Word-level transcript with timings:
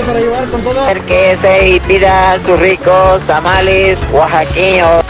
para 0.00 0.20
llevar 0.20 0.48
con 0.48 0.62
todo. 0.62 0.86
Que 1.06 1.36
se 1.36 1.80
pida 1.86 2.38
sus 2.46 2.58
ricos 2.58 3.20
tamales 3.26 3.98
oaxaqueños. 4.12 5.04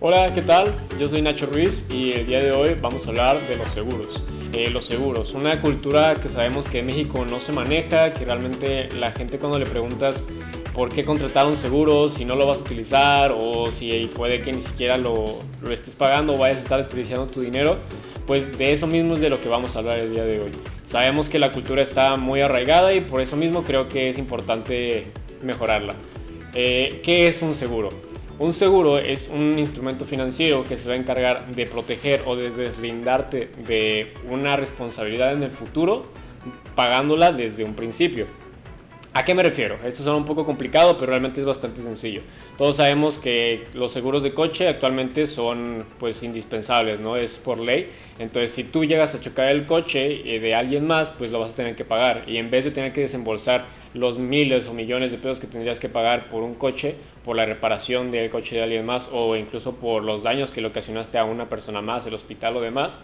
Hola, 0.00 0.34
¿qué 0.34 0.42
tal? 0.42 0.74
Yo 0.98 1.08
soy 1.08 1.22
Nacho 1.22 1.46
Ruiz 1.46 1.86
y 1.88 2.12
el 2.12 2.26
día 2.26 2.40
de 2.40 2.52
hoy 2.52 2.76
vamos 2.80 3.06
a 3.06 3.10
hablar 3.10 3.40
de 3.40 3.56
los 3.56 3.68
seguros. 3.70 4.22
Los 4.70 4.84
seguros, 4.84 5.32
una 5.34 5.60
cultura 5.60 6.14
que 6.14 6.28
sabemos 6.28 6.68
que 6.68 6.78
en 6.78 6.86
México 6.86 7.24
no 7.28 7.40
se 7.40 7.52
maneja, 7.52 8.12
que 8.12 8.24
realmente 8.24 8.88
la 8.92 9.10
gente 9.10 9.38
cuando 9.38 9.58
le 9.58 9.66
preguntas 9.66 10.24
por 10.72 10.90
qué 10.90 11.04
contratar 11.04 11.46
un 11.46 11.56
seguro, 11.56 12.08
si 12.08 12.24
no 12.24 12.36
lo 12.36 12.46
vas 12.46 12.58
a 12.58 12.60
utilizar 12.60 13.34
o 13.36 13.72
si 13.72 14.10
puede 14.14 14.38
que 14.38 14.52
ni 14.52 14.60
siquiera 14.60 14.96
lo, 14.96 15.40
lo 15.60 15.72
estés 15.72 15.94
pagando 15.96 16.34
o 16.34 16.38
vayas 16.38 16.58
a 16.58 16.62
estar 16.62 16.78
desperdiciando 16.78 17.26
tu 17.26 17.40
dinero, 17.40 17.78
pues 18.26 18.56
de 18.56 18.72
eso 18.72 18.86
mismo 18.86 19.14
es 19.14 19.20
de 19.20 19.28
lo 19.28 19.40
que 19.40 19.48
vamos 19.48 19.74
a 19.74 19.80
hablar 19.80 19.98
el 19.98 20.12
día 20.12 20.24
de 20.24 20.40
hoy. 20.40 20.52
Sabemos 20.86 21.28
que 21.28 21.38
la 21.38 21.50
cultura 21.50 21.82
está 21.82 22.16
muy 22.16 22.40
arraigada 22.40 22.94
y 22.94 23.00
por 23.00 23.20
eso 23.20 23.36
mismo 23.36 23.64
creo 23.64 23.88
que 23.88 24.08
es 24.08 24.18
importante 24.18 25.06
mejorarla. 25.42 25.94
Eh, 26.54 27.00
¿Qué 27.02 27.26
es 27.26 27.42
un 27.42 27.54
seguro? 27.54 27.88
Un 28.38 28.52
seguro 28.52 28.98
es 28.98 29.30
un 29.32 29.58
instrumento 29.60 30.04
financiero 30.04 30.64
que 30.64 30.76
se 30.76 30.88
va 30.88 30.94
a 30.94 30.96
encargar 30.96 31.54
de 31.54 31.66
proteger 31.66 32.22
o 32.26 32.34
de 32.34 32.50
deslindarte 32.50 33.48
de 33.66 34.12
una 34.28 34.56
responsabilidad 34.56 35.32
en 35.32 35.44
el 35.44 35.52
futuro 35.52 36.06
pagándola 36.74 37.30
desde 37.30 37.62
un 37.62 37.74
principio. 37.74 38.26
¿A 39.16 39.24
qué 39.24 39.32
me 39.32 39.44
refiero? 39.44 39.78
Esto 39.86 40.02
suena 40.02 40.18
un 40.18 40.24
poco 40.24 40.44
complicado, 40.44 40.98
pero 40.98 41.10
realmente 41.10 41.38
es 41.38 41.46
bastante 41.46 41.80
sencillo. 41.80 42.22
Todos 42.58 42.78
sabemos 42.78 43.16
que 43.20 43.62
los 43.72 43.92
seguros 43.92 44.24
de 44.24 44.34
coche 44.34 44.66
actualmente 44.66 45.28
son 45.28 45.84
pues 46.00 46.24
indispensables, 46.24 46.98
¿no? 46.98 47.16
Es 47.16 47.38
por 47.38 47.60
ley. 47.60 47.90
Entonces, 48.18 48.50
si 48.50 48.64
tú 48.64 48.84
llegas 48.84 49.14
a 49.14 49.20
chocar 49.20 49.50
el 49.50 49.66
coche 49.66 50.34
eh, 50.34 50.40
de 50.40 50.56
alguien 50.56 50.88
más, 50.88 51.12
pues 51.12 51.30
lo 51.30 51.38
vas 51.38 51.52
a 51.52 51.54
tener 51.54 51.76
que 51.76 51.84
pagar. 51.84 52.24
Y 52.26 52.38
en 52.38 52.50
vez 52.50 52.64
de 52.64 52.72
tener 52.72 52.92
que 52.92 53.02
desembolsar 53.02 53.66
los 53.94 54.18
miles 54.18 54.66
o 54.66 54.74
millones 54.74 55.12
de 55.12 55.18
pesos 55.18 55.38
que 55.38 55.46
tendrías 55.46 55.78
que 55.78 55.88
pagar 55.88 56.28
por 56.28 56.42
un 56.42 56.56
coche, 56.56 56.96
por 57.24 57.36
la 57.36 57.46
reparación 57.46 58.10
del 58.10 58.30
coche 58.30 58.56
de 58.56 58.64
alguien 58.64 58.84
más 58.84 59.08
o 59.12 59.36
incluso 59.36 59.76
por 59.76 60.02
los 60.02 60.24
daños 60.24 60.50
que 60.50 60.60
le 60.60 60.66
ocasionaste 60.66 61.18
a 61.18 61.24
una 61.24 61.48
persona 61.48 61.80
más, 61.82 62.04
el 62.06 62.14
hospital 62.14 62.56
o 62.56 62.60
demás, 62.60 62.98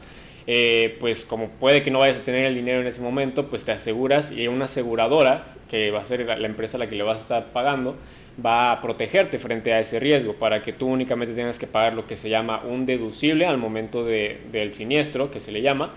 eh, 0.47 0.97
pues 1.01 1.25
como 1.25 1.49
puede 1.49 1.83
que 1.83 1.91
no 1.91 1.99
vayas 1.99 2.19
a 2.19 2.25
tener 2.25 2.45
el 2.45 2.55
dinero 2.55 2.81
en 2.81 2.87
ese 2.87 3.01
momento, 3.01 3.49
pues 3.49 3.65
te 3.65 3.73
aseguras 3.73 4.33
y 4.33 4.49
una 4.49 4.65
aseguradora, 4.65 5.47
que 5.69 5.91
va 5.91 6.01
a 6.01 6.05
ser 6.05 6.27
la 6.27 6.47
empresa 6.47 6.77
a 6.77 6.81
la 6.81 6.87
que 6.87 6.97
le 6.97 7.03
vas 7.03 7.21
a 7.21 7.23
estar 7.23 7.53
pagando, 7.53 7.97
va 8.45 8.73
a 8.73 8.81
protegerte 8.81 9.39
frente 9.39 9.73
a 9.73 9.81
ese 9.81 10.01
riesgo 10.01 10.35
para 10.35 10.63
que 10.63 10.73
tú 10.73 10.87
únicamente 10.87 11.35
tengas 11.35 11.59
que 11.59 11.67
pagar 11.67 11.95
lo 11.95 12.07
que 12.07 12.17
se 12.17 12.29
llama 12.29 12.63
un 12.63 12.87
deducible 12.87 13.47
al 13.47 13.59
momento 13.59 14.05
de, 14.05 14.41
del 14.51 14.73
siniestro, 14.75 15.31
que 15.31 15.41
se 15.41 15.53
le 15.53 15.63
llama, 15.63 15.93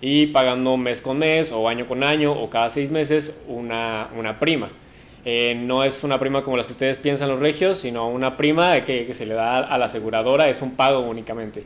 y 0.00 0.26
pagando 0.26 0.76
mes 0.76 1.02
con 1.02 1.18
mes 1.18 1.50
o 1.50 1.68
año 1.68 1.86
con 1.86 2.04
año 2.04 2.32
o 2.32 2.48
cada 2.48 2.70
seis 2.70 2.90
meses 2.90 3.40
una, 3.48 4.08
una 4.16 4.38
prima. 4.38 4.68
Eh, 5.24 5.54
no 5.54 5.84
es 5.84 6.04
una 6.04 6.18
prima 6.18 6.42
como 6.42 6.56
las 6.56 6.66
que 6.66 6.72
ustedes 6.72 6.96
piensan 6.96 7.28
los 7.28 7.40
regios, 7.40 7.78
sino 7.78 8.08
una 8.08 8.36
prima 8.36 8.84
que, 8.84 9.12
se 9.12 9.26
le 9.26 9.34
da 9.34 9.58
a 9.58 9.76
la 9.76 9.86
aseguradora, 9.86 10.48
es 10.48 10.62
un 10.62 10.76
pago 10.76 11.00
únicamente. 11.00 11.64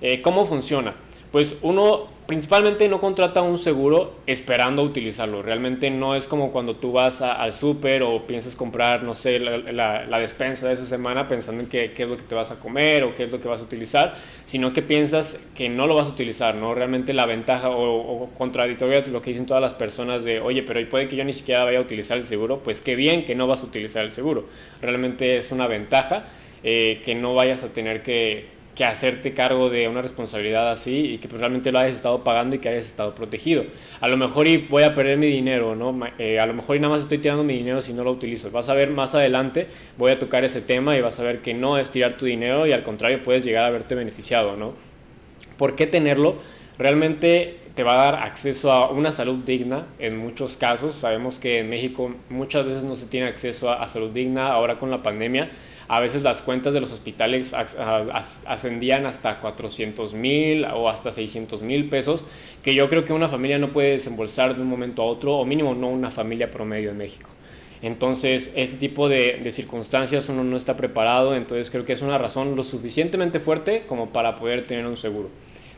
Eh, 0.00 0.22
¿Cómo 0.22 0.46
funciona? 0.46 0.94
Pues 1.32 1.56
uno 1.62 2.12
principalmente 2.26 2.88
no 2.88 3.00
contrata 3.00 3.42
un 3.42 3.58
seguro 3.58 4.14
esperando 4.26 4.82
utilizarlo. 4.82 5.42
Realmente 5.42 5.90
no 5.90 6.14
es 6.14 6.26
como 6.26 6.52
cuando 6.52 6.76
tú 6.76 6.92
vas 6.92 7.20
al 7.20 7.52
súper 7.52 8.02
o 8.02 8.26
piensas 8.26 8.54
comprar, 8.54 9.02
no 9.02 9.14
sé, 9.14 9.38
la, 9.38 10.18
despensa 10.20 10.68
de 10.68 10.74
esa 10.74 10.86
semana 10.86 11.26
pensando 11.26 11.62
en 11.62 11.68
qué, 11.68 11.92
es 11.96 12.08
lo 12.08 12.16
que 12.16 12.22
te 12.22 12.34
vas 12.34 12.50
a 12.50 12.60
comer 12.60 13.02
o 13.04 13.14
qué 13.14 13.24
es 13.24 13.30
lo 13.30 13.40
que 13.40 13.48
vas 13.48 13.60
a 13.60 13.64
utilizar, 13.64 14.14
sino 14.44 14.72
que 14.72 14.82
piensas 14.82 15.40
que 15.54 15.68
no 15.68 15.86
lo 15.86 15.94
vas 15.94 16.08
a 16.08 16.12
utilizar, 16.12 16.54
¿no? 16.54 16.74
Realmente 16.74 17.12
la 17.12 17.26
ventaja 17.26 17.70
o, 17.70 18.22
o 18.24 18.30
contradictoria 18.38 19.00
de 19.00 19.10
lo 19.10 19.20
que 19.20 19.30
dicen 19.30 19.46
todas 19.46 19.62
las 19.62 19.74
personas 19.74 20.22
de, 20.22 20.40
oye, 20.40 20.62
pero 20.62 20.88
puede 20.88 21.08
que 21.08 21.16
yo 21.16 21.24
ni 21.24 21.32
siquiera 21.32 21.64
vaya 21.64 21.78
a 21.78 21.82
utilizar 21.82 22.18
el 22.18 22.24
seguro, 22.24 22.60
pues 22.62 22.80
qué 22.80 22.94
bien 22.94 23.24
que 23.24 23.34
no 23.34 23.46
vas 23.46 23.62
a 23.62 23.66
utilizar 23.66 24.04
el 24.04 24.10
seguro. 24.10 24.46
Realmente 24.80 25.36
es 25.38 25.50
una 25.50 25.66
ventaja 25.66 26.24
eh, 26.62 27.02
que 27.04 27.14
no 27.16 27.34
vayas 27.34 27.64
a 27.64 27.72
tener 27.72 28.02
que 28.02 28.61
que 28.74 28.84
hacerte 28.86 29.32
cargo 29.32 29.68
de 29.68 29.86
una 29.86 30.00
responsabilidad 30.00 30.70
así 30.70 31.12
y 31.12 31.18
que 31.18 31.28
pues 31.28 31.40
realmente 31.40 31.70
lo 31.70 31.78
hayas 31.78 31.96
estado 31.96 32.24
pagando 32.24 32.56
y 32.56 32.58
que 32.58 32.70
hayas 32.70 32.86
estado 32.86 33.14
protegido. 33.14 33.64
A 34.00 34.08
lo 34.08 34.16
mejor 34.16 34.48
y 34.48 34.56
voy 34.56 34.82
a 34.82 34.94
perder 34.94 35.18
mi 35.18 35.26
dinero, 35.26 35.76
¿no? 35.76 35.94
Eh, 36.18 36.40
a 36.40 36.46
lo 36.46 36.54
mejor 36.54 36.76
y 36.76 36.80
nada 36.80 36.94
más 36.94 37.02
estoy 37.02 37.18
tirando 37.18 37.44
mi 37.44 37.54
dinero 37.54 37.82
si 37.82 37.92
no 37.92 38.02
lo 38.02 38.10
utilizo. 38.10 38.50
Vas 38.50 38.70
a 38.70 38.74
ver 38.74 38.90
más 38.90 39.14
adelante, 39.14 39.66
voy 39.98 40.10
a 40.10 40.18
tocar 40.18 40.44
ese 40.44 40.62
tema 40.62 40.96
y 40.96 41.02
vas 41.02 41.20
a 41.20 41.22
ver 41.22 41.42
que 41.42 41.52
no 41.52 41.76
es 41.76 41.90
tirar 41.90 42.16
tu 42.16 42.24
dinero 42.24 42.66
y 42.66 42.72
al 42.72 42.82
contrario 42.82 43.22
puedes 43.22 43.44
llegar 43.44 43.64
a 43.64 43.70
verte 43.70 43.94
beneficiado, 43.94 44.56
¿no? 44.56 44.72
¿Por 45.58 45.76
qué 45.76 45.86
tenerlo? 45.86 46.36
Realmente 46.78 47.58
te 47.74 47.82
va 47.82 47.92
a 47.92 48.12
dar 48.12 48.22
acceso 48.22 48.72
a 48.72 48.90
una 48.90 49.12
salud 49.12 49.44
digna 49.44 49.86
en 49.98 50.16
muchos 50.16 50.56
casos. 50.56 50.94
Sabemos 50.94 51.38
que 51.38 51.58
en 51.58 51.68
México 51.68 52.14
muchas 52.30 52.64
veces 52.64 52.84
no 52.84 52.96
se 52.96 53.06
tiene 53.06 53.26
acceso 53.26 53.70
a, 53.70 53.82
a 53.82 53.88
salud 53.88 54.10
digna 54.10 54.48
ahora 54.48 54.78
con 54.78 54.90
la 54.90 55.02
pandemia 55.02 55.50
a 55.88 56.00
veces 56.00 56.22
las 56.22 56.42
cuentas 56.42 56.74
de 56.74 56.80
los 56.80 56.92
hospitales 56.92 57.54
ascendían 57.54 59.06
hasta 59.06 59.40
400 59.40 60.14
mil 60.14 60.64
o 60.64 60.88
hasta 60.88 61.12
600 61.12 61.62
mil 61.62 61.88
pesos, 61.88 62.24
que 62.62 62.74
yo 62.74 62.88
creo 62.88 63.04
que 63.04 63.12
una 63.12 63.28
familia 63.28 63.58
no 63.58 63.72
puede 63.72 63.90
desembolsar 63.92 64.54
de 64.54 64.62
un 64.62 64.68
momento 64.68 65.02
a 65.02 65.06
otro, 65.06 65.36
o 65.36 65.44
mínimo 65.44 65.74
no 65.74 65.88
una 65.88 66.10
familia 66.10 66.50
promedio 66.50 66.90
en 66.90 66.98
México. 66.98 67.28
Entonces, 67.82 68.52
ese 68.54 68.76
tipo 68.76 69.08
de, 69.08 69.40
de, 69.42 69.50
circunstancias 69.50 70.28
uno 70.28 70.44
no 70.44 70.56
está 70.56 70.76
preparado, 70.76 71.34
entonces 71.34 71.68
creo 71.68 71.84
que 71.84 71.92
es 71.92 72.02
una 72.02 72.16
razón 72.16 72.54
lo 72.54 72.62
suficientemente 72.62 73.40
fuerte 73.40 73.84
como 73.88 74.10
para 74.10 74.36
poder 74.36 74.62
tener 74.62 74.86
un 74.86 74.96
seguro. 74.96 75.30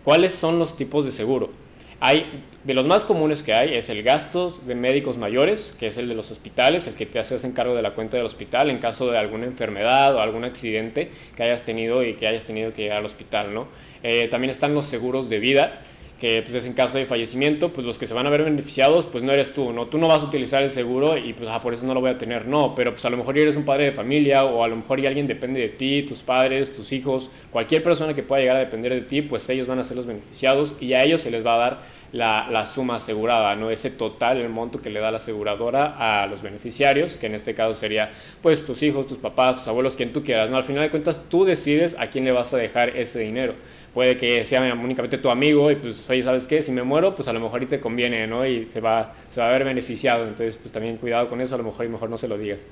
¿Cuáles 0.04 0.32
son 0.32 0.58
los 0.58 0.76
tipos 0.76 1.06
de 1.06 1.12
seguro? 1.12 1.63
Hay, 2.06 2.42
de 2.64 2.74
los 2.74 2.84
más 2.84 3.02
comunes 3.02 3.42
que 3.42 3.54
hay 3.54 3.76
es 3.76 3.88
el 3.88 4.02
gasto 4.02 4.50
de 4.50 4.74
médicos 4.74 5.16
mayores, 5.16 5.74
que 5.80 5.86
es 5.86 5.96
el 5.96 6.06
de 6.06 6.14
los 6.14 6.30
hospitales, 6.30 6.86
el 6.86 6.92
que 6.92 7.06
te 7.06 7.18
haces 7.18 7.44
en 7.44 7.52
cargo 7.52 7.74
de 7.74 7.80
la 7.80 7.94
cuenta 7.94 8.18
del 8.18 8.26
hospital 8.26 8.68
en 8.68 8.76
caso 8.76 9.10
de 9.10 9.16
alguna 9.16 9.46
enfermedad 9.46 10.14
o 10.14 10.20
algún 10.20 10.44
accidente 10.44 11.10
que 11.34 11.42
hayas 11.44 11.62
tenido 11.62 12.04
y 12.04 12.12
que 12.12 12.26
hayas 12.26 12.44
tenido 12.44 12.74
que 12.74 12.82
llegar 12.82 12.98
al 12.98 13.06
hospital, 13.06 13.54
¿no? 13.54 13.68
Eh, 14.02 14.28
también 14.28 14.50
están 14.50 14.74
los 14.74 14.84
seguros 14.84 15.30
de 15.30 15.38
vida, 15.38 15.80
que 16.20 16.42
pues 16.42 16.54
es 16.54 16.66
en 16.66 16.72
caso 16.72 16.96
de 16.96 17.06
fallecimiento, 17.06 17.72
pues 17.72 17.86
los 17.86 17.98
que 17.98 18.06
se 18.06 18.14
van 18.14 18.26
a 18.26 18.30
ver 18.30 18.44
beneficiados, 18.44 19.06
pues 19.06 19.24
no 19.24 19.32
eres 19.32 19.52
tú, 19.52 19.72
¿no? 19.72 19.86
Tú 19.86 19.98
no 19.98 20.08
vas 20.08 20.22
a 20.22 20.26
utilizar 20.26 20.62
el 20.62 20.70
seguro 20.70 21.18
y 21.18 21.32
pues 21.32 21.48
ah, 21.50 21.60
por 21.60 21.74
eso 21.74 21.86
no 21.86 21.94
lo 21.94 22.00
voy 22.00 22.10
a 22.10 22.18
tener, 22.18 22.46
no, 22.46 22.74
pero 22.74 22.92
pues 22.92 23.04
a 23.04 23.10
lo 23.10 23.16
mejor 23.16 23.36
eres 23.36 23.56
un 23.56 23.64
padre 23.64 23.86
de 23.86 23.92
familia 23.92 24.44
o 24.44 24.62
a 24.62 24.68
lo 24.68 24.76
mejor 24.76 25.04
alguien 25.06 25.26
depende 25.26 25.60
de 25.60 25.68
ti, 25.68 26.02
tus 26.02 26.22
padres, 26.22 26.72
tus 26.72 26.92
hijos, 26.92 27.30
cualquier 27.50 27.82
persona 27.82 28.14
que 28.14 28.22
pueda 28.22 28.40
llegar 28.40 28.56
a 28.56 28.60
depender 28.60 28.94
de 28.94 29.02
ti, 29.02 29.22
pues 29.22 29.48
ellos 29.48 29.66
van 29.66 29.78
a 29.78 29.84
ser 29.84 29.96
los 29.96 30.06
beneficiados 30.06 30.76
y 30.80 30.92
a 30.94 31.02
ellos 31.02 31.20
se 31.20 31.30
les 31.30 31.44
va 31.44 31.54
a 31.54 31.58
dar 31.58 32.03
la, 32.14 32.48
la, 32.48 32.64
suma 32.64 32.96
asegurada, 32.96 33.54
¿no? 33.56 33.70
Ese 33.70 33.90
total, 33.90 34.38
el 34.38 34.48
monto 34.48 34.80
que 34.80 34.88
le 34.88 35.00
da 35.00 35.10
la 35.10 35.16
aseguradora 35.16 35.96
a 35.98 36.26
los 36.28 36.42
beneficiarios, 36.42 37.16
que 37.16 37.26
en 37.26 37.34
este 37.34 37.54
caso 37.54 37.74
sería 37.74 38.12
pues 38.40 38.64
tus 38.64 38.82
hijos, 38.84 39.08
tus 39.08 39.18
papás, 39.18 39.56
tus 39.56 39.68
abuelos, 39.68 39.96
quien 39.96 40.12
tú 40.12 40.22
quieras, 40.22 40.48
¿no? 40.48 40.56
Al 40.56 40.62
final 40.62 40.84
de 40.84 40.90
cuentas 40.90 41.22
tú 41.28 41.44
decides 41.44 41.96
a 41.98 42.06
quién 42.06 42.24
le 42.24 42.30
vas 42.30 42.54
a 42.54 42.56
dejar 42.56 42.96
ese 42.96 43.18
dinero. 43.18 43.54
Puede 43.92 44.16
que 44.16 44.44
sea 44.44 44.60
únicamente 44.74 45.18
tu 45.18 45.28
amigo 45.28 45.70
y 45.72 45.74
pues, 45.74 46.08
oye, 46.08 46.22
¿sabes 46.22 46.46
qué? 46.46 46.62
Si 46.62 46.70
me 46.70 46.84
muero, 46.84 47.16
pues 47.16 47.26
a 47.26 47.32
lo 47.32 47.40
mejor 47.40 47.62
y 47.64 47.66
te 47.66 47.80
conviene, 47.80 48.26
¿no? 48.28 48.46
Y 48.46 48.64
se 48.64 48.80
va, 48.80 49.14
se 49.28 49.40
va 49.40 49.48
a 49.48 49.50
ver 49.50 49.64
beneficiado. 49.64 50.22
Entonces, 50.22 50.56
pues 50.56 50.70
también 50.70 50.96
cuidado 50.98 51.28
con 51.28 51.40
eso, 51.40 51.56
a 51.56 51.58
lo 51.58 51.64
mejor 51.64 51.84
y 51.84 51.88
mejor 51.88 52.10
no 52.10 52.18
se 52.18 52.28
lo 52.28 52.38
digas. 52.38 52.64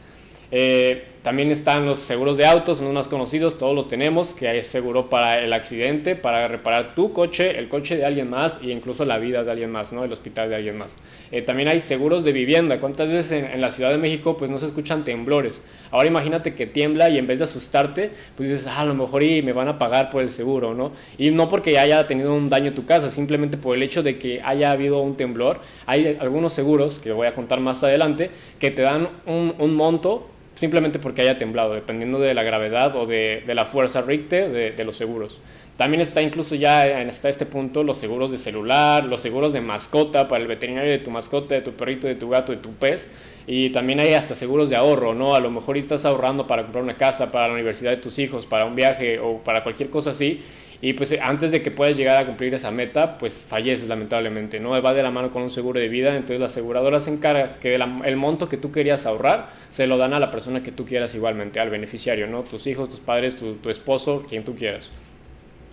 Eh, 0.55 1.07
también 1.23 1.51
están 1.51 1.87
los 1.87 2.01
seguros 2.01 2.37
de 2.37 2.45
autos, 2.45 2.83
los 2.83 2.93
más 2.93 3.09
conocidos, 3.09 3.57
todos 3.57 3.75
los 3.75 3.89
tenemos, 3.89 4.35
que 4.35 4.49
hay 4.49 4.63
seguro 4.65 5.09
para 5.09 5.39
el 5.39 5.53
accidente, 5.53 6.15
para 6.15 6.47
reparar 6.49 6.95
tu 6.95 7.13
coche, 7.13 7.59
el 7.59 7.69
coche 7.69 7.97
de 7.97 8.05
alguien 8.05 8.29
más 8.29 8.59
e 8.61 8.71
incluso 8.71 9.05
la 9.07 9.19
vida 9.19 9.45
de 9.45 9.53
alguien 9.53 9.71
más, 9.71 9.93
¿no? 9.93 10.05
el 10.05 10.13
hospital 10.13 10.51
de 10.51 10.57
alguien 10.57 10.77
más. 10.77 10.97
Eh, 11.31 11.41
también 11.41 11.69
hay 11.69 11.81
seguros 11.81 12.23
de 12.25 12.33
vivienda. 12.33 12.81
¿Cuántas 12.81 13.09
veces 13.09 13.33
en, 13.33 13.45
en, 13.47 13.61
la 13.61 13.71
Ciudad 13.71 13.91
de 13.91 13.99
México 13.99 14.37
pues 14.37 14.51
no 14.51 14.59
se 14.59 14.67
escuchan 14.67 15.05
temblores? 15.05 15.63
Ahora 15.93 16.09
imagínate 16.09 16.55
que 16.55 16.67
tiembla 16.67 17.09
y 17.09 17.19
en 17.19 17.27
vez 17.27 17.39
de 17.39 17.45
asustarte, 17.45 18.11
pues 18.37 18.51
dices, 18.51 18.67
ah, 18.67 18.81
a 18.81 18.85
lo 18.85 18.95
mejor 18.95 19.23
y 19.23 19.43
me 19.43 19.53
van 19.53 19.69
a 19.69 19.79
pagar 19.79 20.11
por 20.11 20.23
el 20.23 20.31
seguro, 20.33 20.75
¿no? 20.75 20.93
Y 21.19 21.31
no 21.31 21.49
porque 21.49 21.79
haya 21.79 22.07
tenido 22.07 22.35
un 22.35 22.49
daño 22.51 22.73
tu 22.73 22.85
casa, 22.85 23.11
simplemente 23.11 23.57
por 23.57 23.77
el 23.77 23.83
hecho 23.85 24.03
de 24.03 24.19
que 24.19 24.43
haya 24.43 24.73
habido 24.73 25.01
un 25.01 25.17
temblor. 25.17 25.61
Hay 25.87 26.19
algunos 26.21 26.53
seguros, 26.53 26.99
que 26.99 27.13
voy 27.13 27.29
a 27.29 27.35
contar 27.35 27.61
más 27.61 27.85
adelante, 27.85 28.31
que 28.59 28.73
te 28.73 28.83
dan 28.83 29.09
un, 29.25 29.55
un 29.59 29.75
monto 29.77 30.29
simplemente 30.55 30.99
porque 30.99 31.23
haya 31.23 31.39
temblado, 31.39 31.75
dependiendo 31.75 32.19
de 32.19 32.35
la 32.35 32.43
gravedad 32.43 32.95
o 32.97 33.07
de, 33.07 33.43
la 33.47 33.65
fuerza 33.65 34.03
Richter 34.03 34.51
de, 34.51 34.71
de, 34.73 34.85
los 34.85 34.97
seguros. 34.97 35.41
También 35.77 36.01
está 36.01 36.21
incluso 36.21 36.55
ya 36.55 37.01
hasta 37.01 37.29
este 37.29 37.47
punto 37.47 37.83
los 37.83 37.97
seguros 37.97 38.31
de 38.31 38.39
celular, 38.39 39.07
los 39.07 39.21
seguros 39.21 39.53
de 39.53 39.61
mascota 39.61 40.29
para 40.29 40.43
el 40.43 40.49
veterinario 40.49 40.91
de 40.91 40.99
tu 40.99 41.11
mascota, 41.11 41.55
de 41.55 41.63
tu 41.63 41.73
perrito, 41.73 42.07
de 42.07 42.15
tu 42.15 42.29
gato, 42.29 42.53
de 42.53 42.59
tu 42.59 42.73
pez. 42.75 43.09
Y 43.47 43.71
también 43.71 43.99
hay 43.99 44.15
hasta 44.15 44.35
seguros 44.35 44.71
de 44.71 44.77
ahorro, 44.77 45.15
¿no? 45.15 45.35
A 45.35 45.41
lo 45.41 45.51
mejor 45.51 45.77
estás 45.77 46.05
ahorrando 46.05 46.47
para 46.47 46.63
comprar 46.63 46.85
una 46.85 46.97
casa, 46.97 47.33
para 47.33 47.49
la 47.49 47.55
universidad 47.55 47.91
de 47.91 47.97
tus 47.97 48.19
hijos, 48.19 48.47
para 48.47 48.67
un 48.67 48.77
viaje 48.77 49.19
o 49.19 49.39
para 49.39 49.63
cualquier 49.65 49.91
cosa 49.91 50.11
así 50.11 50.43
y 50.85 50.95
pues 50.95 51.17
antes 51.23 51.53
de 51.53 51.63
que 51.63 51.71
puedas 51.71 51.97
llegar 51.97 52.21
a 52.21 52.27
cumplir 52.27 52.53
esa 52.55 52.73
meta, 52.73 53.17
pues 53.17 53.41
falleces 53.41 53.89
lamentablemente, 53.89 54.59
¿no? 54.59 54.71
Va 54.83 54.93
de 54.93 55.05
la 55.05 55.13
mano 55.13 55.31
con 55.31 55.43
un 55.43 55.51
seguro 55.51 55.79
de 55.79 55.89
vida, 55.89 56.17
entonces 56.17 56.41
la 56.41 56.47
aseguradora 56.47 56.99
se 56.99 57.11
encarga 57.11 57.61
que 57.61 57.77
el 57.77 58.17
monto 58.17 58.49
que 58.49 58.57
tú 58.57 58.73
querías 58.73 59.07
ahorrar 59.07 59.51
se 59.71 59.87
lo 59.87 59.97
dan 59.97 60.13
a 60.13 60.19
la 60.19 60.33
persona 60.33 60.65
que 60.65 60.73
tú 60.73 60.85
quieras 60.85 61.15
igualmente, 61.15 61.61
al 61.61 61.71
beneficiario, 61.71 62.27
¿no? 62.27 62.43
Tus 62.43 62.67
hijos, 62.67 62.89
tus 62.89 62.99
padres, 62.99 63.37
tu, 63.37 63.55
tu 63.55 63.71
esposo, 63.71 64.27
quien 64.29 64.43
tú 64.43 64.57
quieras. 64.57 64.91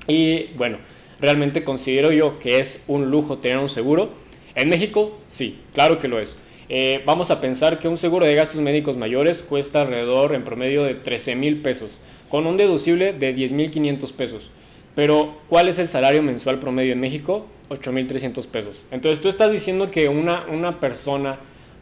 Y 0.07 0.53
bueno, 0.57 0.77
realmente 1.19 1.63
considero 1.63 2.11
yo 2.11 2.37
que 2.37 2.59
es 2.59 2.83
un 2.87 3.09
lujo 3.09 3.39
tener 3.39 3.57
un 3.57 3.69
seguro. 3.69 4.11
En 4.53 4.69
México, 4.69 5.17
sí, 5.27 5.59
claro 5.73 5.97
que 5.97 6.07
lo 6.07 6.19
es. 6.19 6.37
Eh, 6.71 7.01
vamos 7.03 7.31
a 7.31 7.41
pensar 7.41 7.79
que 7.79 7.87
un 7.87 7.97
seguro 7.97 8.27
de 8.27 8.35
gastos 8.35 8.61
médicos 8.61 8.95
mayores 8.95 9.41
cuesta 9.41 9.81
alrededor 9.81 10.35
en 10.35 10.43
promedio 10.43 10.83
de 10.83 10.93
13 10.93 11.35
mil 11.35 11.63
pesos, 11.63 11.99
con 12.29 12.45
un 12.45 12.57
deducible 12.57 13.11
de 13.11 13.33
10 13.33 13.53
mil 13.53 13.71
500 13.71 14.11
pesos. 14.11 14.51
Pero, 14.99 15.37
¿cuál 15.47 15.69
es 15.69 15.79
el 15.79 15.87
salario 15.87 16.21
mensual 16.21 16.59
promedio 16.59 16.91
en 16.91 16.99
México? 16.99 17.45
8.300 17.69 18.45
pesos. 18.47 18.85
Entonces, 18.91 19.21
tú 19.21 19.29
estás 19.29 19.49
diciendo 19.49 19.89
que 19.89 20.09
una, 20.09 20.43
una 20.47 20.81
persona 20.81 21.37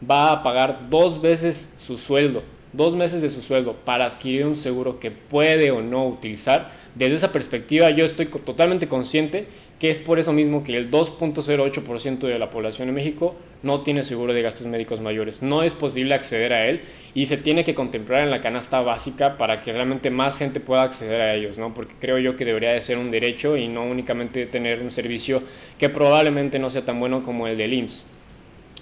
va 0.08 0.30
a 0.30 0.44
pagar 0.44 0.88
dos 0.88 1.20
veces 1.20 1.68
su 1.78 1.98
sueldo, 1.98 2.44
dos 2.72 2.94
meses 2.94 3.20
de 3.20 3.28
su 3.28 3.42
sueldo 3.42 3.74
para 3.84 4.06
adquirir 4.06 4.46
un 4.46 4.54
seguro 4.54 5.00
que 5.00 5.10
puede 5.10 5.72
o 5.72 5.82
no 5.82 6.06
utilizar. 6.06 6.70
Desde 6.94 7.16
esa 7.16 7.32
perspectiva, 7.32 7.90
yo 7.90 8.04
estoy 8.04 8.26
totalmente 8.26 8.86
consciente 8.86 9.48
que 9.78 9.90
es 9.90 9.98
por 9.98 10.18
eso 10.18 10.32
mismo 10.32 10.64
que 10.64 10.76
el 10.76 10.90
2.08% 10.90 12.18
de 12.18 12.38
la 12.38 12.50
población 12.50 12.88
en 12.88 12.94
México 12.94 13.36
no 13.62 13.82
tiene 13.82 14.02
seguro 14.02 14.32
de 14.32 14.42
gastos 14.42 14.66
médicos 14.66 15.00
mayores. 15.00 15.42
No 15.42 15.62
es 15.62 15.72
posible 15.72 16.14
acceder 16.14 16.52
a 16.52 16.66
él 16.66 16.82
y 17.14 17.26
se 17.26 17.36
tiene 17.36 17.64
que 17.64 17.74
contemplar 17.74 18.22
en 18.22 18.30
la 18.30 18.40
canasta 18.40 18.80
básica 18.80 19.36
para 19.36 19.60
que 19.60 19.72
realmente 19.72 20.10
más 20.10 20.38
gente 20.38 20.58
pueda 20.60 20.82
acceder 20.82 21.20
a 21.20 21.34
ellos, 21.34 21.58
¿no? 21.58 21.74
Porque 21.74 21.94
creo 22.00 22.18
yo 22.18 22.34
que 22.36 22.44
debería 22.44 22.70
de 22.70 22.80
ser 22.80 22.98
un 22.98 23.10
derecho 23.10 23.56
y 23.56 23.68
no 23.68 23.84
únicamente 23.84 24.46
tener 24.46 24.80
un 24.80 24.90
servicio 24.90 25.42
que 25.78 25.88
probablemente 25.88 26.58
no 26.58 26.70
sea 26.70 26.84
tan 26.84 26.98
bueno 26.98 27.22
como 27.22 27.46
el 27.46 27.56
del 27.56 27.72
IMSS. 27.72 28.04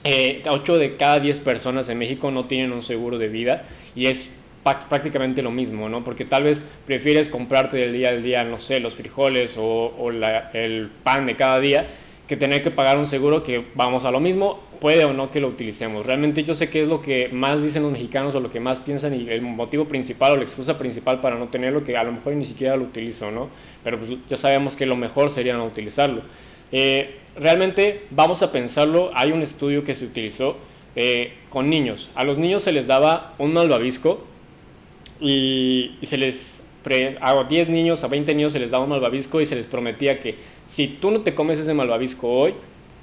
Eh, 0.05 0.43
8 0.49 0.79
de 0.79 0.97
cada 0.97 1.19
10 1.19 1.41
personas 1.41 1.89
en 1.89 1.99
México 1.99 2.31
no 2.31 2.45
tienen 2.45 2.73
un 2.73 2.83
seguro 2.83 3.19
de 3.19 3.29
vida 3.29 3.65
y 3.97 4.07
es 4.07 4.31
prácticamente 4.89 5.43
lo 5.43 5.51
mismo, 5.51 5.89
¿no? 5.89 6.03
Porque 6.03 6.25
tal 6.25 6.43
vez 6.43 6.65
prefieres 6.87 7.29
comprarte 7.29 7.77
del 7.77 7.93
día 7.93 8.09
al 8.09 8.23
día, 8.23 8.45
no 8.45 8.59
sé, 8.59 8.81
los 8.81 8.95
frijoles 8.95 9.55
o, 9.59 10.11
el 10.53 10.91
pan 11.05 11.27
de 11.27 11.37
cada 11.37 11.61
día, 11.61 11.87
que 12.27 12.37
tener 12.37 12.63
que 12.63 12.73
pagar 12.73 12.99
un 12.99 13.07
seguro 13.07 13.45
que 13.45 13.65
vamos 13.77 14.05
a 14.05 14.11
lo 14.11 14.19
mismo, 14.19 14.61
puede 14.81 15.05
o 15.05 15.13
no 15.13 15.31
que 15.31 15.41
lo 15.41 15.49
utilicemos. 15.49 16.05
Realmente 16.05 16.43
yo 16.43 16.55
sé 16.55 16.69
que 16.69 16.83
es 16.83 16.89
lo 16.89 17.01
que 17.01 17.29
más 17.29 17.63
dicen 17.63 17.85
los 17.85 17.93
mexicanos 17.93 18.35
o 18.35 18.41
lo 18.41 18.51
que 18.51 18.59
más 18.59 18.81
piensan 18.81 19.15
y 19.15 19.29
el 19.29 19.41
motivo 19.41 19.87
principal 19.87 20.33
o 20.33 20.37
la 20.37 20.43
excusa 20.43 20.77
principal 20.77 21.21
para 21.21 21.37
no 21.37 21.47
tenerlo, 21.49 21.85
que 21.85 21.97
a 21.97 22.03
lo 22.03 22.13
mejor 22.13 22.35
ni 22.35 22.45
siquiera 22.45 22.77
lo 22.77 22.83
utilizo, 22.83 23.31
¿no? 23.31 23.49
Pero 23.85 23.99
pues 23.99 24.11
ya 24.29 24.37
sabemos 24.37 24.77
que 24.77 24.87
lo 24.87 24.97
mejor 24.97 25.31
sería 25.31 25.55
no 25.55 25.65
utilizarlo. 25.65 26.23
Eh, 26.73 27.19
realmente 27.37 28.07
vamos 28.11 28.43
a 28.43 28.51
pensarlo, 28.51 29.13
hay 29.15 29.31
un 29.31 29.43
estudio 29.43 29.85
que 29.85 29.95
se 29.95 30.07
utilizó 30.07 30.57
eh, 30.97 31.35
con 31.51 31.71
niños. 31.71 32.11
A 32.17 32.25
los 32.25 32.37
niños 32.39 32.65
se 32.65 32.73
les 32.73 32.89
daba 32.89 33.35
un 33.39 33.53
malvavisco 33.53 34.25
y, 35.21 35.93
se 36.03 36.17
les 36.17 36.63
a 37.21 37.43
10 37.43 37.69
niños, 37.69 38.05
a 38.05 38.09
20 38.09 38.33
niños 38.35 38.53
se 38.53 38.61
les 38.61 38.71
daba 38.71 38.85
un 38.85 38.91
malvavisco 38.91 39.41
y 39.41 39.47
se 39.47 39.57
les 39.57 39.67
prometía 39.67 40.21
que 40.21 40.37
si 40.67 40.87
tú 40.87 41.11
no 41.11 41.23
te 41.23 41.35
comes 41.35 41.59
ese 41.59 41.75
malvavisco 41.75 42.29
hoy, 42.29 42.55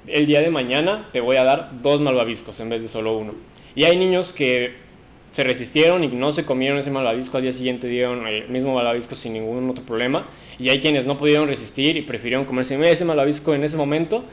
el 0.06 0.26
día 0.26 0.40
de 0.40 0.48
mañana 0.48 1.08
te 1.12 1.20
voy 1.20 1.36
a 1.36 1.44
dar 1.44 1.82
dos 1.82 2.00
malvaviscos 2.00 2.58
en 2.60 2.70
vez 2.70 2.80
de 2.80 2.88
solo 2.88 3.16
uno. 3.16 3.34
Y 3.74 3.84
hay 3.84 3.96
niños 3.96 4.32
que 4.32 4.84
se 5.32 5.42
resistieron 5.44 6.04
y 6.04 6.08
no 6.08 6.32
se 6.32 6.44
comieron 6.44 6.78
ese 6.78 6.90
malvavisco, 6.90 7.36
al 7.36 7.42
día 7.42 7.52
siguiente 7.52 7.88
dieron 7.88 8.26
el 8.26 8.48
mismo 8.48 8.74
malvavisco 8.74 9.16
sin 9.16 9.32
ningún 9.32 9.68
otro 9.68 9.84
problema. 9.84 10.28
Y 10.58 10.68
hay 10.68 10.78
quienes 10.78 11.06
no 11.06 11.18
pudieron 11.18 11.48
resistir 11.48 11.96
y 11.96 12.02
prefirieron 12.02 12.44
comerse 12.46 12.78
ese 12.90 13.04
malvavisco 13.04 13.52
en 13.52 13.64
ese 13.64 13.76
momento 13.76 14.24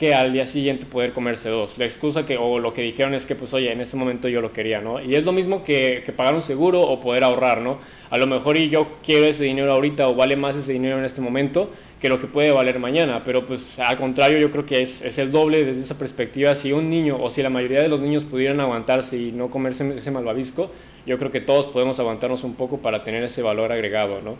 que 0.00 0.14
al 0.14 0.32
día 0.32 0.46
siguiente 0.46 0.86
poder 0.86 1.12
comerse 1.12 1.50
dos. 1.50 1.76
La 1.76 1.84
excusa 1.84 2.24
que, 2.24 2.38
o 2.38 2.58
lo 2.58 2.72
que 2.72 2.80
dijeron 2.80 3.12
es 3.12 3.26
que, 3.26 3.34
pues, 3.34 3.52
oye, 3.52 3.70
en 3.70 3.82
ese 3.82 3.98
momento 3.98 4.30
yo 4.30 4.40
lo 4.40 4.50
quería, 4.50 4.80
¿no? 4.80 4.98
Y 4.98 5.14
es 5.14 5.26
lo 5.26 5.32
mismo 5.32 5.62
que, 5.62 6.02
pagar 6.16 6.32
un 6.32 6.40
seguro 6.40 6.80
o 6.80 6.98
poder 7.00 7.22
ahorrar, 7.22 7.60
¿no? 7.60 7.78
A 8.08 8.16
lo 8.16 8.26
mejor 8.26 8.56
y 8.56 8.70
yo 8.70 8.96
quiero 9.04 9.26
ese 9.26 9.44
dinero 9.44 9.70
ahorita 9.70 10.08
o 10.08 10.14
vale 10.14 10.36
más 10.36 10.56
ese 10.56 10.72
dinero 10.72 10.98
en 10.98 11.04
este 11.04 11.20
momento 11.20 11.70
que 12.00 12.08
lo 12.08 12.18
que 12.18 12.28
puede 12.28 12.50
valer 12.50 12.78
mañana, 12.78 13.22
pero 13.24 13.44
pues 13.44 13.78
al 13.78 13.98
contrario 13.98 14.38
yo 14.38 14.50
creo 14.50 14.64
que 14.64 14.80
es, 14.80 15.02
es 15.02 15.18
el 15.18 15.30
doble 15.30 15.66
desde 15.66 15.82
esa 15.82 15.98
perspectiva. 15.98 16.54
Si 16.54 16.72
un 16.72 16.88
niño 16.88 17.22
o 17.22 17.28
si 17.28 17.42
la 17.42 17.50
mayoría 17.50 17.82
de 17.82 17.88
los 17.88 18.00
niños 18.00 18.24
pudieran 18.24 18.58
aguantarse 18.58 19.18
y 19.18 19.32
no 19.32 19.50
comerse 19.50 19.86
ese 19.92 20.10
malvavisco, 20.10 20.70
yo 21.04 21.18
creo 21.18 21.30
que 21.30 21.42
todos 21.42 21.66
podemos 21.66 22.00
aguantarnos 22.00 22.42
un 22.44 22.54
poco 22.54 22.78
para 22.78 23.04
tener 23.04 23.22
ese 23.22 23.42
valor 23.42 23.70
agregado, 23.70 24.22
¿no? 24.22 24.36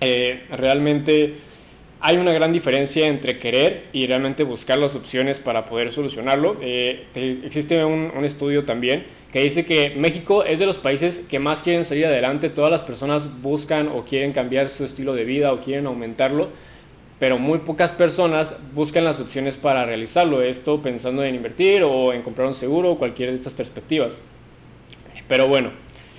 Eh, 0.00 0.44
realmente 0.50 1.34
hay 2.04 2.16
una 2.16 2.32
gran 2.32 2.52
diferencia 2.52 3.06
entre 3.06 3.38
querer 3.38 3.84
y 3.92 4.08
realmente 4.08 4.42
buscar 4.42 4.76
las 4.76 4.96
opciones 4.96 5.38
para 5.38 5.64
poder 5.64 5.92
solucionarlo. 5.92 6.56
Eh, 6.60 7.06
existe 7.44 7.84
un, 7.84 8.24
estudio 8.24 8.64
también 8.64 9.06
que 9.30 9.40
dice 9.40 9.64
que 9.64 9.90
México 9.96 10.44
es 10.44 10.58
de 10.58 10.66
los 10.66 10.78
países 10.78 11.20
que 11.20 11.38
más 11.38 11.62
quieren 11.62 11.84
salir 11.84 12.06
adelante. 12.06 12.50
Todas 12.50 12.72
las 12.72 12.82
personas 12.82 13.40
buscan 13.40 13.86
o 13.86 14.04
quieren 14.04 14.32
cambiar 14.32 14.68
su 14.68 14.84
estilo 14.84 15.14
de 15.14 15.24
vida 15.24 15.52
o 15.52 15.60
quieren 15.60 15.86
aumentarlo, 15.86 16.48
pero 17.20 17.38
muy 17.38 17.58
pocas 17.58 17.92
personas 17.92 18.56
buscan 18.74 19.04
las 19.04 19.20
opciones 19.20 19.56
para 19.56 19.86
realizarlo. 19.86 20.42
Esto 20.42 20.82
pensando 20.82 21.22
en 21.22 21.36
invertir 21.36 21.84
o 21.84 22.12
en 22.12 22.22
comprar 22.22 22.48
un 22.48 22.54
seguro 22.54 22.90
o 22.90 22.98
cualquiera 22.98 23.30
de 23.30 23.36
estas 23.36 23.54
perspectivas. 23.54 24.18
Pero 25.28 25.46
bueno, 25.46 25.70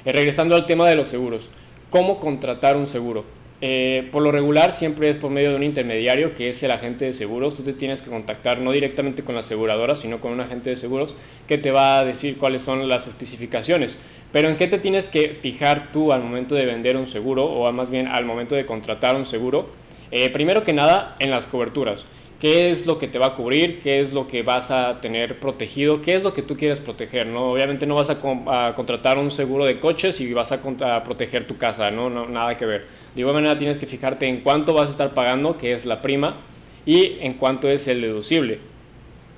eh, 0.06 0.13
regresando 0.13 0.56
al 0.56 0.65
tema 0.65 0.88
de 0.88 0.95
los 0.95 1.09
seguros. 1.09 1.51
¿Cómo 1.89 2.21
contratar 2.21 2.77
un 2.77 2.88
seguro? 2.88 3.43
Eh, 3.65 4.10
por 4.12 4.21
lo 4.21 4.30
regular 4.33 4.74
siempre 4.74 5.07
es 5.07 5.15
por 5.18 5.31
medio 5.31 5.51
de 5.51 5.56
un 5.56 5.63
intermediario 5.63 6.36
que 6.36 6.50
es 6.50 6.62
el 6.63 6.71
agente 6.71 7.06
de 7.06 7.13
seguros. 7.13 7.56
Tú 7.56 7.63
te 7.63 7.71
tienes 7.71 8.01
que 8.01 8.10
contactar 8.10 8.60
no 8.60 8.74
directamente 8.74 9.24
con 9.24 9.36
la 9.36 9.39
aseguradora, 9.39 9.95
sino 9.95 10.19
con 10.19 10.33
un 10.33 10.42
agente 10.42 10.69
de 10.69 10.75
seguros 10.75 11.15
que 11.48 11.57
te 11.57 11.71
va 11.71 12.00
a 12.00 12.04
decir 12.04 12.38
cuáles 12.38 12.62
son 12.62 12.89
las 12.89 13.07
especificaciones. 13.07 13.98
Pero 14.33 14.50
en 14.50 14.57
qué 14.57 14.68
te 14.68 14.80
tienes 14.80 15.07
que 15.07 15.33
fijar 15.36 15.94
tú 15.94 16.12
al 16.12 16.21
momento 16.21 16.56
de 16.56 16.65
vender 16.65 16.98
un 16.98 17.07
seguro 17.07 17.45
o 17.45 17.71
más 17.71 17.89
bien 17.89 18.07
al 18.07 18.25
momento 18.25 18.54
de 18.54 18.65
contratar 18.65 19.15
un 19.15 19.24
seguro. 19.24 19.69
Eh, 20.12 20.30
primero 20.30 20.66
que 20.66 20.74
nada, 20.74 21.16
en 21.19 21.31
las 21.31 21.45
coberturas. 21.45 22.04
¿Qué 22.42 22.69
es 22.69 22.86
lo 22.86 23.00
que 23.00 23.07
te 23.07 23.18
va 23.18 23.27
a 23.27 23.33
cubrir? 23.33 23.80
¿Qué 23.81 24.01
es 24.01 24.12
lo 24.12 24.27
que 24.27 24.44
vas 24.44 24.71
a 24.71 25.00
tener 25.00 25.39
protegido? 25.39 26.01
¿Qué 26.01 26.16
es 26.16 26.24
lo 26.24 26.33
que 26.33 26.42
tú 26.42 26.57
quieres 26.57 26.81
proteger? 26.81 27.27
¿no? 27.27 27.54
Obviamente 27.54 27.86
no 27.86 27.95
vas 27.95 28.09
a, 28.09 28.74
contratar 28.75 29.18
un 29.18 29.31
seguro 29.31 29.63
de 29.63 29.80
coches 29.80 30.19
y 30.19 30.33
vas 30.33 30.52
a, 30.52 30.56
a 30.56 31.04
proteger 31.06 31.47
tu 31.47 31.57
casa, 31.57 31.90
¿no? 31.92 32.09
¿no? 32.09 32.28
Nada 32.28 32.57
que 32.57 32.66
ver 32.66 33.03
de 33.16 33.22
igual 33.22 33.36
manera 33.36 33.58
tienes 33.58 33.80
que 33.80 33.86
fijarte 33.86 34.28
en 34.28 34.42
cuánto 34.42 34.74
vas 34.74 34.90
a 34.90 34.92
estar 34.92 35.14
pagando, 35.14 35.58
que 35.58 35.74
es 35.74 35.86
la 35.86 36.02
prima, 36.02 36.38
y 36.86 37.18
en 37.22 37.34
cuánto 37.34 37.70
es 37.70 37.88
el 37.88 38.02
deducible. 38.02 38.60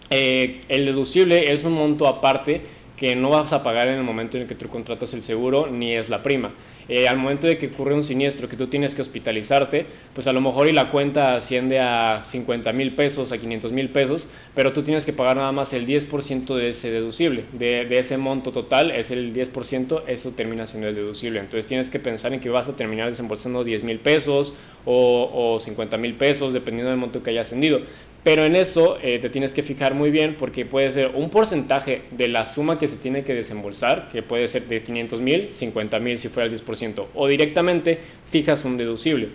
Eh, 0.09 0.61
el 0.69 0.85
deducible 0.85 1.51
es 1.51 1.63
un 1.63 1.73
monto 1.73 2.07
aparte 2.07 2.61
que 2.95 3.15
no 3.15 3.29
vas 3.29 3.53
a 3.53 3.63
pagar 3.63 3.87
en 3.87 3.95
el 3.95 4.03
momento 4.03 4.37
en 4.37 4.43
el 4.43 4.49
que 4.49 4.55
tú 4.55 4.69
contratas 4.69 5.13
el 5.13 5.21
seguro, 5.21 5.67
ni 5.67 5.93
es 5.93 6.09
la 6.09 6.23
prima. 6.23 6.51
Eh, 6.87 7.07
al 7.07 7.17
momento 7.17 7.47
de 7.47 7.57
que 7.57 7.67
ocurre 7.67 7.95
un 7.95 8.03
siniestro 8.03 8.47
que 8.47 8.55
tú 8.55 8.67
tienes 8.67 8.93
que 8.93 9.01
hospitalizarte, 9.01 9.85
pues 10.13 10.27
a 10.27 10.33
lo 10.33 10.41
mejor 10.41 10.67
y 10.67 10.71
la 10.71 10.91
cuenta 10.91 11.35
asciende 11.35 11.79
a 11.79 12.23
50 12.23 12.71
mil 12.73 12.93
pesos, 12.95 13.31
a 13.31 13.37
500 13.37 13.71
mil 13.71 13.89
pesos, 13.89 14.27
pero 14.53 14.71
tú 14.71 14.83
tienes 14.83 15.05
que 15.05 15.13
pagar 15.13 15.37
nada 15.37 15.51
más 15.51 15.73
el 15.73 15.87
10% 15.87 16.55
de 16.55 16.69
ese 16.69 16.91
deducible, 16.91 17.45
de, 17.53 17.85
de, 17.85 17.97
ese 17.97 18.17
monto 18.17 18.51
total 18.51 18.91
es 18.91 19.11
el 19.11 19.33
10%, 19.33 20.03
eso 20.07 20.31
termina 20.31 20.67
siendo 20.67 20.87
el 20.87 20.95
deducible. 20.95 21.39
Entonces 21.39 21.65
tienes 21.65 21.89
que 21.89 21.99
pensar 21.99 22.33
en 22.33 22.39
que 22.39 22.49
vas 22.49 22.69
a 22.69 22.75
terminar 22.75 23.09
desembolsando 23.09 23.63
10 23.63 23.83
mil 23.83 23.99
pesos 23.99 24.53
o, 24.85 25.55
o 25.55 25.59
50 25.59 25.97
mil 25.97 26.13
pesos, 26.13 26.53
dependiendo 26.53 26.91
del 26.91 26.99
monto 26.99 27.23
que 27.23 27.31
haya 27.31 27.41
ascendido. 27.41 27.81
Pero 28.25 28.43
en 28.43 28.55
eso 28.55 28.97
eh, 29.03 29.19
te 29.19 29.29
tienes 29.29 29.53
que 29.53 29.61
fijar 29.61 29.93
muy 29.93 30.09
bien 30.09 30.35
porque 30.39 30.65
puede 30.65 30.91
ser 30.91 31.11
un 31.13 31.29
porcentaje 31.29 32.01
de 32.09 32.27
la 32.27 32.45
suma 32.45 32.79
que 32.79 32.87
se 32.87 32.95
tiene 32.95 33.23
que 33.23 33.35
desembolsar, 33.35 34.09
que 34.11 34.23
puede 34.23 34.47
ser 34.47 34.67
de 34.67 34.81
500 34.81 35.21
mil, 35.21 35.49
50 35.51 35.99
mil 35.99 36.17
si 36.17 36.29
fuera 36.29 36.49
el 36.49 36.59
10%, 36.59 37.05
o 37.13 37.27
directamente 37.27 37.99
fijas 38.31 38.65
un 38.65 38.77
deducible. 38.77 39.29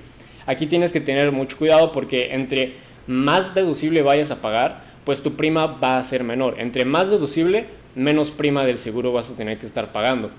Aquí 0.45 0.67
tienes 0.67 0.91
que 0.91 1.01
tener 1.01 1.31
mucho 1.31 1.57
cuidado 1.57 1.93
porque 1.93 2.35
entre 2.35 2.73
más 3.07 3.55
deducible 3.55 4.03
vayas 4.03 4.33
a 4.33 4.43
pagar, 4.43 4.83
pues 5.05 5.23
tu 5.23 5.37
prima 5.37 5.67
va 5.67 5.97
a 5.97 6.03
ser 6.03 6.25
menor. 6.25 6.57
Entre 6.59 6.85
más 6.85 7.11
deducible, 7.11 7.67
menos 7.95 8.33
prima 8.33 8.65
del 8.65 8.77
seguro 8.77 9.13
vas 9.13 9.31
a 9.31 9.37
tener 9.37 9.59
que 9.59 9.67
estar 9.67 9.93
pagando. 9.93 10.33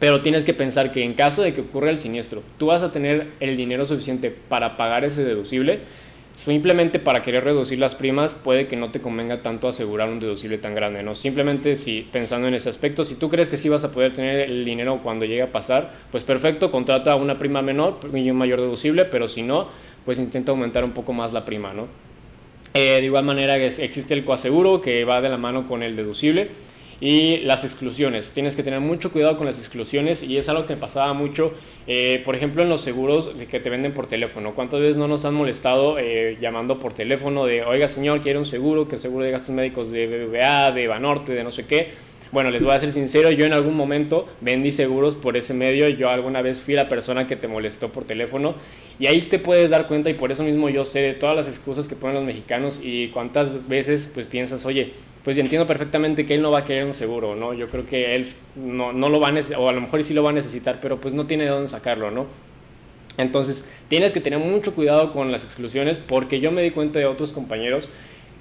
Pero 0.00 0.20
tienes 0.20 0.44
que 0.44 0.52
pensar 0.52 0.90
que 0.90 1.04
en 1.04 1.14
caso 1.14 1.42
de 1.42 1.54
que 1.54 1.60
ocurra 1.60 1.90
el 1.90 1.98
siniestro, 1.98 2.42
tú 2.56 2.66
vas 2.66 2.82
a 2.82 2.90
tener 2.90 3.28
el 3.38 3.56
dinero 3.56 3.86
suficiente 3.86 4.34
para 4.48 4.76
pagar 4.76 5.04
ese 5.04 5.22
deducible 5.22 5.78
Simplemente 6.38 7.00
para 7.00 7.20
querer 7.20 7.42
reducir 7.42 7.80
las 7.80 7.96
primas 7.96 8.32
puede 8.32 8.68
que 8.68 8.76
no 8.76 8.92
te 8.92 9.00
convenga 9.00 9.42
tanto 9.42 9.66
asegurar 9.66 10.08
un 10.08 10.20
deducible 10.20 10.56
tan 10.56 10.72
grande, 10.72 11.02
¿no? 11.02 11.16
Simplemente 11.16 11.74
si 11.74 12.08
pensando 12.12 12.46
en 12.46 12.54
ese 12.54 12.68
aspecto, 12.68 13.04
si 13.04 13.16
tú 13.16 13.28
crees 13.28 13.48
que 13.48 13.56
sí 13.56 13.68
vas 13.68 13.82
a 13.82 13.90
poder 13.90 14.12
tener 14.12 14.48
el 14.48 14.64
dinero 14.64 15.00
cuando 15.02 15.24
llegue 15.24 15.42
a 15.42 15.50
pasar, 15.50 15.92
pues 16.12 16.22
perfecto, 16.22 16.70
contrata 16.70 17.16
una 17.16 17.40
prima 17.40 17.60
menor 17.60 17.98
y 18.14 18.30
un 18.30 18.36
mayor 18.36 18.60
deducible, 18.60 19.04
pero 19.04 19.26
si 19.26 19.42
no, 19.42 19.66
pues 20.04 20.20
intenta 20.20 20.52
aumentar 20.52 20.84
un 20.84 20.92
poco 20.92 21.12
más 21.12 21.32
la 21.32 21.44
prima, 21.44 21.74
¿no? 21.74 21.88
Eh, 22.72 22.98
de 23.00 23.04
igual 23.04 23.24
manera 23.24 23.56
existe 23.56 24.14
el 24.14 24.24
coaseguro 24.24 24.80
que 24.80 25.04
va 25.04 25.20
de 25.20 25.30
la 25.30 25.38
mano 25.38 25.66
con 25.66 25.82
el 25.82 25.96
deducible 25.96 26.50
y 27.00 27.38
las 27.38 27.64
exclusiones. 27.64 28.30
Tienes 28.30 28.56
que 28.56 28.62
tener 28.62 28.80
mucho 28.80 29.12
cuidado 29.12 29.36
con 29.36 29.46
las 29.46 29.58
exclusiones 29.58 30.22
y 30.22 30.36
es 30.36 30.48
algo 30.48 30.66
que 30.66 30.76
pasaba 30.76 31.12
mucho, 31.12 31.54
eh, 31.86 32.22
por 32.24 32.34
ejemplo, 32.34 32.62
en 32.62 32.68
los 32.68 32.80
seguros 32.80 33.32
que 33.50 33.60
te 33.60 33.70
venden 33.70 33.94
por 33.94 34.06
teléfono. 34.06 34.54
¿Cuántas 34.54 34.80
veces 34.80 34.96
no 34.96 35.08
nos 35.08 35.24
han 35.24 35.34
molestado 35.34 35.98
eh, 35.98 36.38
llamando 36.40 36.78
por 36.78 36.92
teléfono 36.92 37.46
de, 37.46 37.62
oiga 37.62 37.88
señor, 37.88 38.20
quiere 38.20 38.38
un 38.38 38.44
seguro, 38.44 38.88
que 38.88 38.96
seguro 38.98 39.24
de 39.24 39.30
gastos 39.30 39.50
médicos 39.50 39.90
de 39.90 40.06
BBVA, 40.06 40.72
de 40.72 40.88
Banorte, 40.88 41.32
de 41.32 41.44
no 41.44 41.50
sé 41.50 41.66
qué? 41.66 42.08
Bueno, 42.30 42.50
les 42.50 42.62
voy 42.62 42.74
a 42.74 42.78
ser 42.78 42.92
sincero, 42.92 43.30
yo 43.30 43.46
en 43.46 43.54
algún 43.54 43.74
momento 43.74 44.28
vendí 44.42 44.70
seguros 44.70 45.16
por 45.16 45.38
ese 45.38 45.54
medio, 45.54 45.88
yo 45.88 46.10
alguna 46.10 46.42
vez 46.42 46.60
fui 46.60 46.74
la 46.74 46.86
persona 46.86 47.26
que 47.26 47.36
te 47.36 47.48
molestó 47.48 47.90
por 47.90 48.04
teléfono 48.04 48.54
y 48.98 49.06
ahí 49.06 49.22
te 49.22 49.38
puedes 49.38 49.70
dar 49.70 49.86
cuenta 49.86 50.10
y 50.10 50.14
por 50.14 50.30
eso 50.30 50.42
mismo 50.42 50.68
yo 50.68 50.84
sé 50.84 51.00
de 51.00 51.14
todas 51.14 51.34
las 51.34 51.48
excusas 51.48 51.88
que 51.88 51.96
ponen 51.96 52.16
los 52.16 52.24
mexicanos 52.24 52.82
y 52.84 53.08
cuántas 53.08 53.66
veces 53.66 54.10
pues 54.12 54.26
piensas, 54.26 54.66
oye, 54.66 54.92
pues 55.24 55.36
entiendo 55.38 55.66
perfectamente 55.66 56.26
que 56.26 56.34
él 56.34 56.42
no 56.42 56.50
va 56.50 56.60
a 56.60 56.64
querer 56.64 56.84
un 56.84 56.94
seguro, 56.94 57.36
¿no? 57.36 57.54
Yo 57.54 57.68
creo 57.68 57.86
que 57.86 58.14
él 58.14 58.28
no, 58.56 58.92
no 58.92 59.08
lo 59.08 59.20
va 59.20 59.28
a 59.28 59.32
necesitar, 59.32 59.60
o 59.62 59.68
a 59.68 59.72
lo 59.72 59.80
mejor 59.80 60.02
sí 60.02 60.14
lo 60.14 60.22
va 60.22 60.30
a 60.30 60.32
necesitar, 60.32 60.78
pero 60.80 61.00
pues 61.00 61.14
no 61.14 61.26
tiene 61.26 61.44
de 61.44 61.50
dónde 61.50 61.68
sacarlo, 61.68 62.10
¿no? 62.10 62.26
Entonces, 63.18 63.68
tienes 63.88 64.12
que 64.12 64.20
tener 64.20 64.38
mucho 64.38 64.74
cuidado 64.74 65.12
con 65.12 65.32
las 65.32 65.44
exclusiones 65.44 65.98
porque 65.98 66.40
yo 66.40 66.52
me 66.52 66.62
di 66.62 66.70
cuenta 66.70 67.00
de 67.00 67.06
otros 67.06 67.32
compañeros 67.32 67.88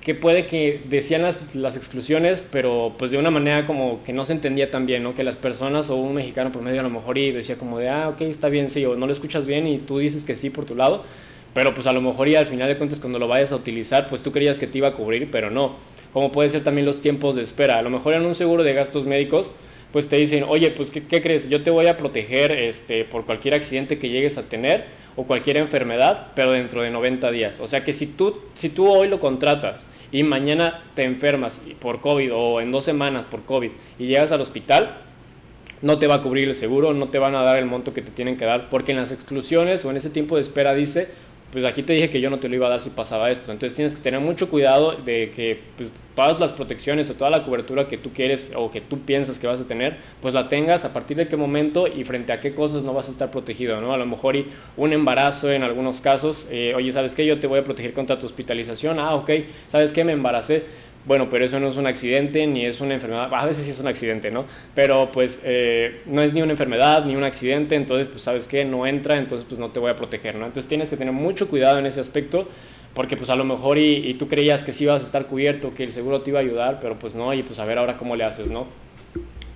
que 0.02 0.16
puede 0.16 0.46
que 0.46 0.82
decían 0.88 1.24
las, 1.24 1.54
las, 1.54 1.76
exclusiones, 1.76 2.42
pero 2.50 2.96
pues 2.98 3.12
de 3.12 3.18
una 3.18 3.30
manera 3.30 3.66
como 3.66 4.02
que 4.06 4.14
no 4.14 4.24
se 4.24 4.32
entendía 4.32 4.72
tan 4.72 4.86
bien, 4.86 5.04
¿no? 5.04 5.14
Que 5.16 5.24
las 5.26 5.36
personas 5.36 5.90
o 5.90 5.98
un 5.98 6.14
mexicano 6.14 6.52
por 6.52 6.62
medio 6.62 6.80
a 6.80 6.84
lo 6.84 6.90
mejor 6.90 7.18
y 7.18 7.32
decía 7.32 7.58
como 7.58 7.78
de, 7.78 7.90
ah, 7.90 8.08
ok, 8.08 8.22
está 8.22 8.48
bien, 8.48 8.70
sí, 8.70 8.86
o 8.86 8.96
no 8.96 9.06
lo 9.06 9.12
escuchas 9.12 9.46
bien 9.46 9.68
y 9.68 9.80
tú 9.80 9.98
dices 9.98 10.24
que 10.24 10.38
sí 10.38 10.50
por 10.50 10.64
tu 10.64 10.76
lado, 10.76 11.04
pero 11.54 11.74
pues 11.74 11.88
a 11.88 11.92
lo 11.92 12.00
mejor 12.00 12.30
y 12.30 12.36
al 12.36 12.46
final 12.46 12.70
de 12.70 12.78
cuentas 12.78 13.02
cuando 13.02 13.20
lo 13.20 13.28
vayas 13.28 13.52
a 13.52 13.58
utilizar, 13.58 14.08
pues 14.08 14.24
tú 14.24 14.32
creías 14.32 14.58
que 14.58 14.68
te 14.68 14.78
iba 14.78 14.88
a 14.88 14.94
cubrir, 14.94 15.30
pero 15.30 15.52
no. 15.52 15.76
Como 16.18 16.32
puede 16.32 16.50
ser 16.50 16.64
también 16.64 16.88
los 16.88 17.00
tiempos 17.00 17.36
de 17.36 17.44
espera. 17.44 17.78
A 17.78 17.84
lo 17.84 17.92
mejor 17.92 18.16
en 18.16 18.26
un 18.26 18.34
seguro 18.34 18.64
de 18.64 18.74
gastos 18.74 19.06
médicos, 19.06 19.52
pues 19.92 20.08
te 20.08 20.16
dicen, 20.16 20.46
oye, 20.50 20.72
pues 20.72 20.90
¿qué, 20.90 21.22
crees? 21.22 21.48
Yo 21.48 21.62
te 21.62 21.70
voy 21.70 21.86
a 21.86 21.96
proteger 21.96 22.52
este, 22.54 23.06
por 23.06 23.28
cualquier 23.28 23.54
accidente 23.54 24.00
que 24.00 24.10
llegues 24.10 24.40
a 24.40 24.50
tener 24.50 24.86
o 25.16 25.26
cualquier 25.26 25.58
enfermedad, 25.58 26.30
pero 26.34 26.54
dentro 26.54 26.82
de 26.82 26.90
90 26.90 27.30
días. 27.30 27.60
O 27.60 27.68
sea 27.68 27.84
que 27.84 27.94
si 27.94 28.08
tú, 28.08 28.36
si 28.56 28.70
tú 28.70 28.88
hoy 28.88 29.10
lo 29.10 29.20
contratas, 29.20 29.86
y 30.12 30.24
mañana 30.24 30.86
te 30.96 31.04
enfermas 31.04 31.62
por 31.80 32.02
COVID 32.02 32.34
o 32.34 32.62
en 32.62 32.72
dos 32.72 32.84
semanas 32.84 33.28
por 33.28 33.44
COVID 33.44 33.70
y 34.00 34.08
llegas 34.08 34.32
al 34.32 34.42
hospital, 34.42 34.98
no 35.84 36.00
te 36.00 36.08
va 36.08 36.16
a 36.16 36.22
cubrir 36.24 36.48
el 36.48 36.56
seguro, 36.56 36.96
no 36.96 37.10
te 37.10 37.20
van 37.20 37.36
a 37.36 37.44
dar 37.44 37.60
el 37.60 37.68
monto 37.68 37.94
que 37.94 38.02
te 38.02 38.10
tienen 38.10 38.38
que 38.38 38.46
dar, 38.46 38.72
porque 38.72 38.92
en 38.92 38.98
las 38.98 39.12
exclusiones 39.12 39.86
o 39.86 39.92
en 39.92 39.98
ese 39.98 40.10
tiempo 40.10 40.38
de 40.38 40.42
espera 40.42 40.74
dice 40.74 41.10
pues 41.52 41.64
aquí 41.64 41.82
te 41.82 41.94
dije 41.94 42.10
que 42.10 42.20
yo 42.20 42.30
no 42.30 42.40
te 42.40 42.50
lo 42.50 42.56
iba 42.56 42.68
a 42.68 42.70
dar 42.70 42.82
si 42.82 42.90
pasaba 42.90 43.32
esto. 43.32 43.52
Entonces 43.52 43.76
tienes 43.76 43.96
que 43.96 44.02
tener 44.02 44.20
mucho 44.20 44.50
cuidado 44.50 44.94
de 44.94 45.32
que 45.32 45.60
pues, 45.78 45.94
todas 46.16 46.40
las 46.40 46.52
protecciones 46.52 47.10
o 47.10 47.14
toda 47.14 47.30
la 47.30 47.44
cobertura 47.44 47.88
que 47.88 47.98
tú 47.98 48.12
quieres 48.12 48.52
o 48.56 48.70
que 48.70 48.82
tú 48.82 49.00
piensas 49.00 49.40
que 49.40 49.48
vas 49.48 49.62
a 49.62 49.66
tener, 49.66 49.98
pues 50.22 50.34
la 50.34 50.50
tengas 50.50 50.84
a 50.84 50.94
partir 50.94 51.16
de 51.16 51.28
qué 51.28 51.38
momento 51.38 51.88
y 51.88 52.04
frente 52.04 52.34
a 52.34 52.40
qué 52.40 52.54
cosas 52.54 52.84
no 52.84 52.94
vas 52.94 53.08
a 53.08 53.12
estar 53.12 53.32
protegido, 53.32 53.80
¿no? 53.80 53.94
A 53.94 53.98
lo 53.98 54.06
mejor 54.06 54.36
y 54.36 54.48
un 54.76 54.94
embarazo 54.94 55.52
en 55.52 55.64
algunos 55.64 56.02
casos, 56.02 56.48
eh, 56.52 56.74
oye, 56.76 56.92
¿sabes 56.92 57.16
qué? 57.16 57.26
Yo 57.26 57.40
te 57.40 57.48
voy 57.48 57.60
a 57.60 57.64
proteger 57.64 57.94
contra 57.94 58.20
tu 58.20 58.26
hospitalización. 58.26 59.00
Ah, 59.00 59.16
ok, 59.16 59.32
¿sabes 59.68 59.92
qué? 59.92 60.04
Me 60.04 60.14
embaracé 60.14 60.64
bueno, 61.08 61.30
pero 61.30 61.46
eso 61.46 61.58
no 61.60 61.70
es 61.70 61.78
un 61.78 61.88
accidente 61.88 62.46
ni 62.46 62.66
es 62.66 62.82
una 62.82 62.94
enfermedad, 62.94 63.34
a 63.34 63.46
veces 63.46 63.64
sí 63.64 63.72
es 63.72 63.80
un 63.80 63.88
accidente, 63.88 64.30
¿no? 64.30 64.46
Pero 64.76 65.10
pues 65.12 65.42
eh, 65.46 66.02
no 66.06 66.22
es 66.22 66.34
ni 66.34 66.42
una 66.42 66.52
enfermedad 66.52 67.06
ni 67.06 67.16
un 67.16 67.24
accidente, 67.24 67.76
entonces 67.76 68.08
pues 68.08 68.22
sabes 68.22 68.46
que 68.46 68.66
no 68.66 68.86
entra, 68.86 69.18
entonces 69.18 69.46
pues 69.48 69.58
no 69.58 69.70
te 69.70 69.80
voy 69.80 69.90
a 69.90 69.96
proteger, 69.96 70.36
¿no? 70.36 70.46
Entonces 70.46 70.68
tienes 70.68 70.90
que 70.90 70.98
tener 70.98 71.14
mucho 71.14 71.48
cuidado 71.48 71.80
en 71.80 71.86
ese 71.86 72.02
aspecto 72.02 72.50
porque 72.94 73.16
pues 73.16 73.30
a 73.30 73.38
lo 73.38 73.46
mejor 73.46 73.78
y, 73.78 74.16
tú 74.16 74.28
creías 74.28 74.66
que 74.66 74.74
sí 74.74 74.84
ibas 74.84 75.02
a 75.02 75.06
estar 75.06 75.28
cubierto, 75.28 75.74
que 75.74 75.84
el 75.84 75.94
seguro 75.94 76.22
te 76.22 76.32
iba 76.32 76.40
a 76.40 76.42
ayudar, 76.42 76.80
pero 76.82 77.00
pues 77.00 77.16
no, 77.16 77.34
y 77.34 77.42
pues 77.42 77.60
a 77.60 77.66
ver 77.66 77.78
ahora 77.78 77.96
cómo 77.96 78.18
le 78.18 78.26
haces, 78.26 78.50
¿no? 78.50 78.68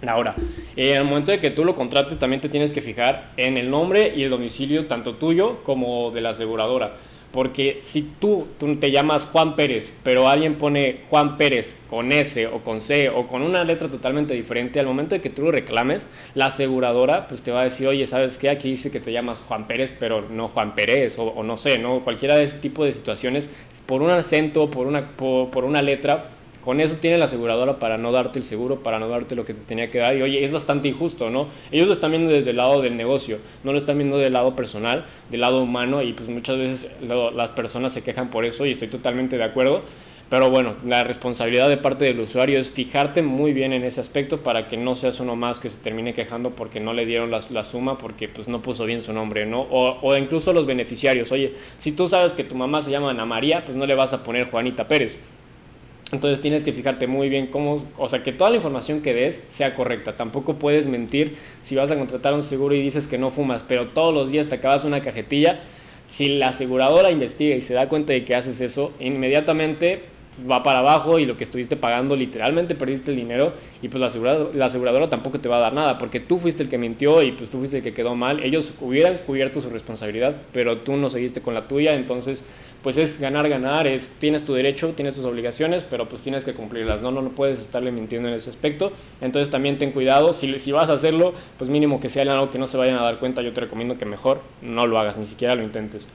Ahora, 0.08 0.36
en 0.76 0.98
el 0.98 1.04
momento 1.04 1.32
de 1.32 1.40
que 1.40 1.50
tú 1.50 1.66
lo 1.66 1.76
contrates 1.76 2.18
también 2.18 2.40
te 2.40 2.50
tienes 2.50 2.72
que 2.72 2.82
fijar 2.82 3.32
en 3.38 3.58
el 3.58 3.70
nombre 3.70 4.14
y 4.16 4.24
el 4.24 4.30
domicilio 4.30 4.88
tanto 4.88 5.16
tuyo 5.16 5.64
como 5.64 6.12
de 6.12 6.22
la 6.22 6.30
aseguradora. 6.30 6.94
Porque 7.32 7.80
si 7.82 8.02
tú, 8.02 8.48
tú, 8.60 8.76
te 8.76 8.92
llamas 8.92 9.26
Juan 9.26 9.56
Pérez, 9.56 9.98
pero 10.04 10.28
alguien 10.28 10.56
pone 10.56 11.02
Juan 11.10 11.38
Pérez 11.38 11.76
con 11.90 12.12
S 12.12 12.46
o 12.48 12.60
con 12.60 12.82
C 12.82 13.10
o 13.10 13.28
con 13.28 13.42
una 13.42 13.64
letra 13.64 13.88
totalmente 13.88 14.34
diferente, 14.34 14.80
al 14.80 14.86
momento 14.86 15.16
de 15.16 15.22
que 15.22 15.30
tú 15.30 15.44
lo 15.44 15.52
reclames, 15.52 16.08
la 16.36 16.48
aseguradora 16.48 17.28
pues 17.28 17.42
te 17.42 17.52
va 17.52 17.62
a 17.62 17.64
decir, 17.64 17.88
oye, 17.88 18.06
¿sabes 18.06 18.38
qué? 18.38 18.50
Aquí 18.50 18.70
dice 18.70 18.92
que 18.92 19.00
te 19.00 19.14
llamas 19.14 19.42
Juan 19.48 19.66
Pérez, 19.66 19.94
pero 19.98 20.22
no 20.30 20.50
Juan 20.50 20.76
Pérez 20.76 21.18
o, 21.18 21.42
no 21.44 21.56
sé, 21.56 21.78
¿no? 21.78 22.04
Cualquiera 22.04 22.36
de 22.36 22.44
ese 22.44 22.58
tipo 22.58 22.84
de 22.84 22.92
situaciones, 22.92 23.50
por 23.86 24.02
un 24.02 24.12
acento, 24.12 24.70
por 24.70 24.88
una, 24.88 25.08
por 25.16 25.64
una 25.64 25.82
letra, 25.82 26.30
con 26.64 26.80
eso 26.80 26.98
tiene 26.98 27.18
la 27.18 27.26
aseguradora 27.26 27.80
para 27.80 27.98
no 27.98 28.12
darte 28.12 28.40
el 28.40 28.46
seguro, 28.46 28.84
para 28.84 29.00
no 29.00 29.08
darte 29.10 29.36
lo 29.36 29.46
que 29.46 29.54
te 29.54 29.62
tenía 29.62 29.92
que 29.92 30.00
dar. 30.00 30.16
Y 30.16 30.22
oye, 30.22 30.44
es 30.44 30.52
bastante 30.52 30.88
injusto, 30.88 31.30
¿no? 31.30 31.48
Ellos 31.72 31.88
lo 31.88 31.94
están 31.94 32.12
viendo 32.12 32.32
desde 32.32 32.52
el 32.52 32.58
lado 32.58 32.82
del 32.82 32.96
negocio, 32.96 33.40
no 33.64 33.72
lo 33.72 33.78
están 33.78 33.98
viendo 33.98 34.18
del 34.18 34.34
lado 34.34 34.56
personal, 34.56 35.06
del 35.30 35.42
lado 35.42 35.62
humano. 35.62 36.02
Y 36.02 36.14
pues 36.14 36.30
muchas 36.30 36.58
veces 36.58 36.92
las 37.02 37.52
personas 37.52 37.92
se 37.94 38.04
quejan 38.04 38.30
por 38.30 38.46
eso 38.46 38.66
y 38.66 38.72
estoy 38.72 38.88
totalmente 38.88 39.38
de 39.38 39.44
acuerdo. 39.44 39.82
Pero 40.32 40.50
bueno, 40.50 40.76
la 40.86 41.04
responsabilidad 41.04 41.68
de 41.68 41.76
parte 41.76 42.06
del 42.06 42.22
usuario 42.22 42.58
es 42.58 42.72
fijarte 42.72 43.22
muy 43.22 43.52
bien 43.52 43.74
en 43.74 43.84
ese 43.84 44.00
aspecto 44.00 44.42
para 44.42 44.70
que 44.70 44.78
no 44.78 44.96
seas 44.96 45.20
uno 45.20 45.36
más 45.36 45.60
que 45.60 45.70
se 45.70 45.82
termine 45.82 46.14
quejando 46.14 46.52
porque 46.52 46.80
no 46.80 46.94
le 46.94 47.06
dieron 47.06 47.32
la, 47.32 47.64
suma, 47.66 47.98
porque 47.98 48.30
pues 48.30 48.48
no 48.48 48.62
puso 48.62 48.86
bien 48.86 49.02
su 49.02 49.12
nombre, 49.12 49.46
¿no? 49.46 49.64
O, 49.70 50.16
incluso 50.16 50.54
los 50.54 50.66
beneficiarios. 50.66 51.34
Oye, 51.34 51.56
si 51.78 51.92
tú 51.92 52.08
sabes 52.08 52.32
que 52.32 52.46
tu 52.46 52.56
mamá 52.56 52.82
se 52.82 52.92
llama 52.92 53.10
Ana 53.10 53.26
María, 53.26 53.66
pues 53.66 53.76
no 53.76 53.86
le 53.86 53.94
vas 53.94 54.14
a 54.14 54.24
poner 54.24 54.50
Juanita 54.50 54.88
Pérez. 54.88 55.18
Entonces 56.12 56.42
tienes 56.42 56.64
que 56.64 56.74
fijarte 56.74 57.08
muy 57.08 57.30
bien 57.30 57.48
cómo, 57.48 57.86
o 57.98 58.08
sea, 58.10 58.22
que 58.22 58.34
toda 58.34 58.50
la 58.50 58.58
información 58.58 59.02
que 59.02 59.14
des 59.14 59.44
sea 59.48 59.76
correcta. 59.76 60.18
Tampoco 60.18 60.56
puedes 60.56 60.88
mentir 60.88 61.38
si 61.62 61.76
vas 61.76 61.90
a 61.90 61.98
contratar 61.98 62.34
un 62.34 62.44
seguro 62.44 62.76
y 62.76 62.82
dices 62.82 63.08
que 63.08 63.18
no 63.18 63.32
fumas, 63.32 63.64
pero 63.64 63.90
todos 63.90 64.14
los 64.14 64.30
días 64.30 64.50
te 64.50 64.56
acabas 64.56 64.84
una 64.84 65.02
cajetilla. 65.02 65.62
Si 66.08 66.38
la 66.38 66.50
aseguradora 66.50 67.12
investiga 67.12 67.56
y 67.56 67.62
se 67.62 67.74
da 67.74 67.88
cuenta 67.88 68.12
de 68.12 68.26
que 68.26 68.36
haces 68.36 68.60
eso, 68.60 68.92
inmediatamente 69.00 70.11
va 70.50 70.64
para 70.64 70.80
abajo 70.80 71.20
y 71.20 71.26
lo 71.26 71.38
que 71.38 71.44
estuviste 71.44 71.76
pagando 71.76 72.16
literalmente 72.16 72.76
perdiste 72.76 73.12
el 73.12 73.18
dinero 73.18 73.54
y 73.82 73.90
pues 73.90 74.00
la 74.00 74.08
aseguradora, 74.08 74.50
la 74.54 74.66
aseguradora 74.66 75.10
tampoco 75.10 75.40
te 75.40 75.50
va 75.50 75.58
a 75.58 75.60
dar 75.60 75.74
nada 75.74 75.98
porque 75.98 76.20
tú 76.20 76.40
fuiste 76.40 76.64
el 76.64 76.70
que 76.70 76.78
mintió 76.78 77.22
y 77.22 77.32
pues 77.34 77.50
tú 77.50 77.60
fuiste 77.60 77.78
el 77.78 77.84
que 77.84 77.94
quedó 77.94 78.16
mal. 78.16 78.42
Ellos 78.44 78.74
hubieran 78.82 79.20
cubierto 79.26 79.62
su 79.62 79.70
responsabilidad, 79.70 80.36
pero 80.54 80.78
tú 80.78 80.96
no 80.96 81.10
seguiste 81.10 81.42
con 81.42 81.54
la 81.54 81.68
tuya, 81.68 81.94
entonces 81.96 82.46
pues 82.82 82.98
es 82.98 83.20
ganar, 83.20 83.48
ganar, 83.48 83.86
es 83.86 84.10
tienes 84.18 84.44
tu 84.44 84.54
derecho, 84.54 84.94
tienes 84.96 85.16
tus 85.16 85.26
obligaciones, 85.26 85.84
pero 85.84 86.10
pues 86.10 86.24
tienes 86.24 86.44
que 86.46 86.54
cumplirlas, 86.54 87.02
¿no? 87.02 87.12
No, 87.12 87.22
no 87.22 87.30
puedes 87.30 87.60
estarle 87.60 87.92
mintiendo 87.92 88.28
en 88.28 88.34
ese 88.34 88.50
aspecto. 88.50 88.92
Entonces 89.20 89.52
también 89.52 89.78
ten 89.78 89.92
cuidado, 89.92 90.34
si, 90.34 90.60
si 90.60 90.72
vas 90.72 90.90
a 90.90 90.94
hacerlo, 90.94 91.34
pues 91.58 91.70
mínimo 91.70 92.00
que 92.00 92.10
sea 92.10 92.24
algo 92.24 92.50
que 92.50 92.58
no 92.58 92.68
se 92.68 92.78
vayan 92.78 92.98
a 92.98 93.04
dar 93.04 93.20
cuenta, 93.20 93.42
yo 93.42 93.54
te 93.54 93.62
recomiendo 93.62 93.98
que 93.98 94.06
mejor 94.06 94.42
no 94.62 94.88
lo 94.88 94.98
hagas, 94.98 95.18
ni 95.18 95.26
siquiera 95.26 95.56
lo 95.56 95.64
intentes. 95.64 96.08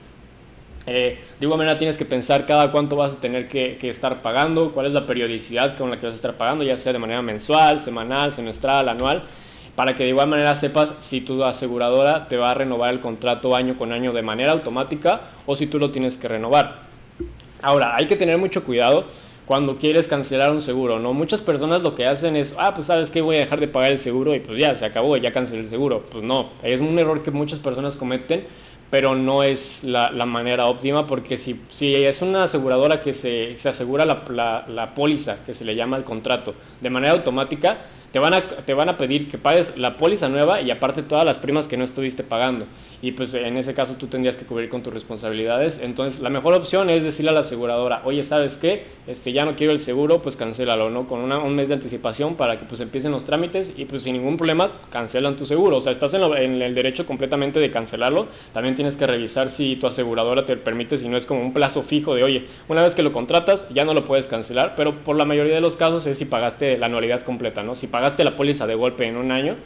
Eh, 0.86 1.18
de 1.38 1.44
igual 1.44 1.58
manera 1.58 1.78
tienes 1.78 1.98
que 1.98 2.04
pensar 2.04 2.46
cada 2.46 2.70
cuánto 2.70 2.96
vas 2.96 3.14
a 3.14 3.20
tener 3.20 3.48
que, 3.48 3.78
estar 3.82 4.22
pagando, 4.22 4.72
cuál 4.72 4.86
es 4.86 4.92
la 4.92 5.04
periodicidad 5.04 5.76
con 5.76 5.90
la 5.90 5.98
que 5.98 6.06
vas 6.06 6.14
a 6.14 6.16
estar 6.16 6.36
pagando, 6.36 6.64
ya 6.64 6.76
sea 6.76 6.92
de 6.92 6.98
manera 6.98 7.22
mensual, 7.22 7.78
semanal, 7.78 8.32
semestral, 8.32 8.88
anual 8.88 9.24
para 9.76 9.94
que 9.94 10.04
de 10.04 10.08
igual 10.08 10.26
manera 10.26 10.54
sepas 10.54 10.94
si 11.00 11.20
tu 11.20 11.44
aseguradora 11.44 12.28
te 12.28 12.38
va 12.38 12.50
a 12.50 12.54
renovar 12.54 12.94
el 12.94 13.00
contrato 13.00 13.54
año 13.54 13.76
con 13.76 13.92
año 13.92 14.12
de 14.14 14.22
manera 14.22 14.52
automática 14.52 15.20
o 15.44 15.54
si 15.54 15.66
tú 15.66 15.78
lo 15.78 15.90
tienes 15.90 16.16
que 16.16 16.28
renovar. 16.28 16.80
Ahora, 17.60 17.94
hay 17.94 18.06
que 18.06 18.16
tener 18.16 18.38
mucho 18.38 18.64
cuidado 18.64 19.04
cuando 19.44 19.76
quieres 19.76 20.08
cancelar 20.08 20.50
un 20.50 20.60
seguro, 20.60 20.98
¿no? 20.98 21.12
Muchas 21.12 21.40
personas 21.40 21.82
lo 21.82 21.94
que 21.94 22.06
hacen 22.06 22.36
es, 22.36 22.54
ah, 22.58 22.74
pues 22.74 22.86
sabes 22.86 23.10
que 23.10 23.20
voy 23.20 23.36
a 23.36 23.40
dejar 23.40 23.60
de 23.60 23.68
pagar 23.68 23.92
el 23.92 23.98
seguro 23.98 24.34
y 24.34 24.40
pues 24.40 24.58
ya, 24.58 24.74
se 24.74 24.84
acabó, 24.84 25.16
ya 25.18 25.30
cancelé 25.30 25.60
el 25.60 25.68
seguro. 25.68 26.04
Pues 26.10 26.24
no, 26.24 26.50
es 26.62 26.80
un 26.80 26.98
error 26.98 27.22
que 27.22 27.30
muchas 27.30 27.60
personas 27.60 27.96
cometen, 27.96 28.44
pero 28.90 29.14
no 29.14 29.42
es 29.42 29.82
la, 29.84 30.10
manera 30.26 30.66
óptima 30.66 31.06
porque 31.06 31.36
si, 31.38 31.60
si 31.70 31.94
es 31.94 32.22
una 32.22 32.44
aseguradora 32.44 33.00
que 33.00 33.12
se, 33.12 33.58
se 33.58 33.68
asegura 33.68 34.04
la, 34.04 34.22
la, 34.30 34.64
la 34.68 34.94
póliza, 34.94 35.38
que 35.44 35.54
se 35.54 35.64
le 35.64 35.74
llama 35.74 35.96
el 35.96 36.04
contrato, 36.04 36.54
de 36.80 36.90
manera 36.90 37.12
automática, 37.12 37.78
te 38.12 38.18
van, 38.18 38.34
a, 38.34 38.46
te 38.46 38.74
van 38.74 38.88
a 38.88 38.96
pedir 38.96 39.28
que 39.28 39.38
pagues 39.38 39.76
la 39.76 39.96
póliza 39.96 40.28
nueva 40.28 40.60
y 40.60 40.70
aparte 40.70 41.02
todas 41.02 41.24
las 41.24 41.38
primas 41.38 41.68
que 41.68 41.76
no 41.76 41.84
estuviste 41.84 42.22
pagando. 42.22 42.66
Y 43.02 43.12
pues 43.12 43.34
en 43.34 43.56
ese 43.56 43.74
caso 43.74 43.94
tú 43.94 44.06
tendrías 44.06 44.36
que 44.36 44.46
cubrir 44.46 44.68
con 44.68 44.82
tus 44.82 44.92
responsabilidades. 44.92 45.80
Entonces 45.82 46.20
la 46.20 46.30
mejor 46.30 46.54
opción 46.54 46.88
es 46.90 47.02
decirle 47.02 47.30
a 47.30 47.34
la 47.34 47.40
aseguradora, 47.40 48.02
oye, 48.04 48.22
¿sabes 48.22 48.56
qué? 48.56 48.84
Este, 49.06 49.32
ya 49.32 49.44
no 49.44 49.56
quiero 49.56 49.72
el 49.72 49.78
seguro, 49.78 50.22
pues 50.22 50.36
cancélalo, 50.36 50.90
¿no? 50.90 51.06
Con 51.06 51.20
una, 51.20 51.38
un 51.38 51.54
mes 51.54 51.68
de 51.68 51.74
anticipación 51.74 52.36
para 52.36 52.58
que 52.58 52.64
pues 52.64 52.80
empiecen 52.80 53.12
los 53.12 53.24
trámites 53.24 53.74
y 53.76 53.84
pues 53.84 54.02
sin 54.02 54.14
ningún 54.14 54.36
problema 54.36 54.72
cancelan 54.90 55.36
tu 55.36 55.44
seguro. 55.44 55.76
O 55.76 55.80
sea, 55.80 55.92
estás 55.92 56.14
en, 56.14 56.22
en 56.22 56.62
el 56.62 56.74
derecho 56.74 57.06
completamente 57.06 57.60
de 57.60 57.70
cancelarlo. 57.70 58.28
También 58.52 58.74
tienes 58.74 58.96
que 58.96 59.06
revisar 59.06 59.50
si 59.50 59.76
tu 59.76 59.86
aseguradora 59.86 60.46
te 60.46 60.56
permite, 60.56 60.96
si 60.96 61.08
no 61.08 61.16
es 61.16 61.26
como 61.26 61.40
un 61.40 61.52
plazo 61.52 61.82
fijo 61.82 62.14
de, 62.14 62.24
oye, 62.24 62.46
una 62.68 62.82
vez 62.82 62.94
que 62.94 63.02
lo 63.02 63.12
contratas 63.12 63.68
ya 63.70 63.84
no 63.84 63.94
lo 63.94 64.04
puedes 64.04 64.26
cancelar, 64.26 64.74
pero 64.76 65.04
por 65.04 65.16
la 65.16 65.24
mayoría 65.24 65.54
de 65.54 65.60
los 65.60 65.76
casos 65.76 66.06
es 66.06 66.18
si 66.18 66.24
pagaste 66.24 66.78
la 66.78 66.86
anualidad 66.86 67.22
completa, 67.22 67.62
¿no? 67.62 67.74
Si 67.74 67.86
pagaste 67.96 68.24
la 68.24 68.36
póliza 68.36 68.66
de 68.66 68.74
golpe 68.74 69.06
en 69.06 69.16
un 69.16 69.32
año, 69.32 69.56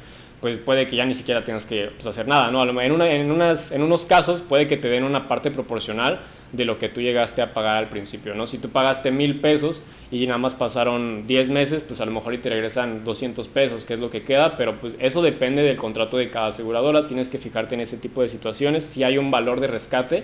pues 0.41 0.57
puede 0.57 0.87
que 0.87 0.95
ya 0.95 1.05
ni 1.05 1.15
siquiera 1.15 1.43
tengas 1.43 1.67
que 1.67 1.91
pues, 1.97 2.07
hacer 2.07 2.29
nada, 2.29 2.53
¿no? 2.53 2.63
En, 2.63 2.93
una, 2.93 3.11
en, 3.11 3.29
unas, 3.29 3.73
en 3.73 3.83
unos 3.83 4.07
casos 4.07 4.41
puede 4.41 4.69
que 4.69 4.77
te 4.77 4.89
den 4.89 5.03
una 5.03 5.27
parte 5.27 5.51
proporcional 5.51 6.21
de 6.53 6.65
lo 6.65 6.79
que 6.79 6.89
tú 6.89 7.01
llegaste 7.01 7.43
a 7.43 7.53
pagar 7.53 7.75
al 7.75 7.89
principio, 7.89 8.37
¿no? 8.37 8.47
Si 8.47 8.59
tú 8.59 8.69
pagaste 8.69 9.11
mil 9.11 9.41
pesos 9.41 9.83
y 10.13 10.29
nada 10.29 10.39
más 10.39 10.55
pasaron 10.55 11.27
10 11.27 11.51
meses, 11.51 11.83
pues 11.83 12.01
a 12.01 12.07
lo 12.07 12.13
mejor 12.13 12.35
y 12.35 12.39
te 12.39 12.51
regresan 12.51 13.03
200 13.03 13.49
pesos, 13.49 13.85
que 13.85 13.95
es 13.95 14.01
lo 14.01 14.11
que 14.11 14.23
queda, 14.23 14.57
pero 14.57 14.79
pues 14.79 14.97
eso 15.01 15.23
depende 15.23 15.65
del 15.65 15.77
contrato 15.77 16.19
de 16.19 16.31
cada 16.31 16.47
aseguradora, 16.47 17.09
tienes 17.09 17.31
que 17.31 17.39
fijarte 17.39 17.75
en 17.75 17.81
ese 17.81 17.97
tipo 17.97 18.23
de 18.23 18.29
situaciones, 18.29 18.85
si 18.85 19.03
hay 19.03 19.19
un 19.19 19.33
valor 19.33 19.59
de 19.59 19.67
rescate 19.67 20.23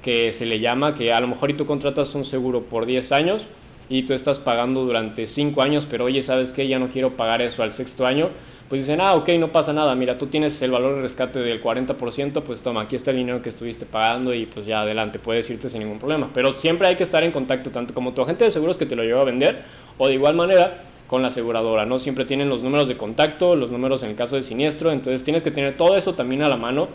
que 0.00 0.32
se 0.32 0.46
le 0.46 0.60
llama, 0.60 0.94
que 0.94 1.12
a 1.12 1.20
lo 1.20 1.26
mejor 1.26 1.50
y 1.50 1.54
tú 1.54 1.66
contratas 1.66 2.14
un 2.14 2.24
seguro 2.24 2.62
por 2.62 2.86
10 2.86 3.10
años 3.10 3.48
y 3.88 4.02
tú 4.02 4.14
estás 4.14 4.38
pagando 4.38 4.84
durante 4.84 5.26
5 5.26 5.62
años, 5.62 5.86
pero 5.86 6.04
oye, 6.04 6.22
¿sabes 6.22 6.52
qué? 6.52 6.68
Ya 6.68 6.78
no 6.78 6.88
quiero 6.88 7.16
pagar 7.16 7.42
eso 7.42 7.62
al 7.62 7.70
sexto 7.70 8.06
año, 8.06 8.30
pues 8.68 8.82
dicen, 8.82 9.00
ah, 9.00 9.14
ok, 9.14 9.30
no 9.38 9.50
pasa 9.50 9.72
nada, 9.72 9.94
mira, 9.94 10.18
tú 10.18 10.26
tienes 10.26 10.60
el 10.60 10.70
valor 10.70 10.96
de 10.96 11.02
rescate 11.02 11.38
del 11.38 11.62
40%, 11.62 12.42
pues 12.42 12.62
toma, 12.62 12.82
aquí 12.82 12.96
está 12.96 13.12
el 13.12 13.16
dinero 13.16 13.40
que 13.40 13.48
estuviste 13.48 13.86
pagando 13.86 14.34
y 14.34 14.44
pues 14.44 14.66
ya 14.66 14.82
adelante, 14.82 15.18
puedes 15.18 15.48
irte 15.48 15.70
sin 15.70 15.80
ningún 15.80 15.98
problema. 15.98 16.30
Pero 16.34 16.52
siempre 16.52 16.88
hay 16.88 16.96
que 16.96 17.02
estar 17.02 17.24
en 17.24 17.32
contacto 17.32 17.70
tanto 17.70 17.94
como 17.94 18.12
tu 18.12 18.20
agente 18.20 18.44
de 18.44 18.50
seguros 18.50 18.76
que 18.76 18.84
te 18.84 18.94
lo 18.94 19.02
lleva 19.04 19.22
a 19.22 19.24
vender 19.24 19.62
o 19.96 20.06
de 20.06 20.14
igual 20.14 20.34
manera 20.34 20.82
con 21.06 21.22
la 21.22 21.28
aseguradora, 21.28 21.86
¿no? 21.86 21.98
Siempre 21.98 22.26
tienen 22.26 22.50
los 22.50 22.62
números 22.62 22.86
de 22.88 22.98
contacto, 22.98 23.56
los 23.56 23.70
números 23.70 24.02
en 24.02 24.10
el 24.10 24.16
caso 24.16 24.36
de 24.36 24.42
siniestro, 24.42 24.92
entonces 24.92 25.24
tienes 25.24 25.42
que 25.42 25.50
tener 25.50 25.78
todo 25.78 25.96
eso 25.96 26.14
también 26.14 26.42
a 26.42 26.48
la 26.50 26.58
mano 26.58 26.88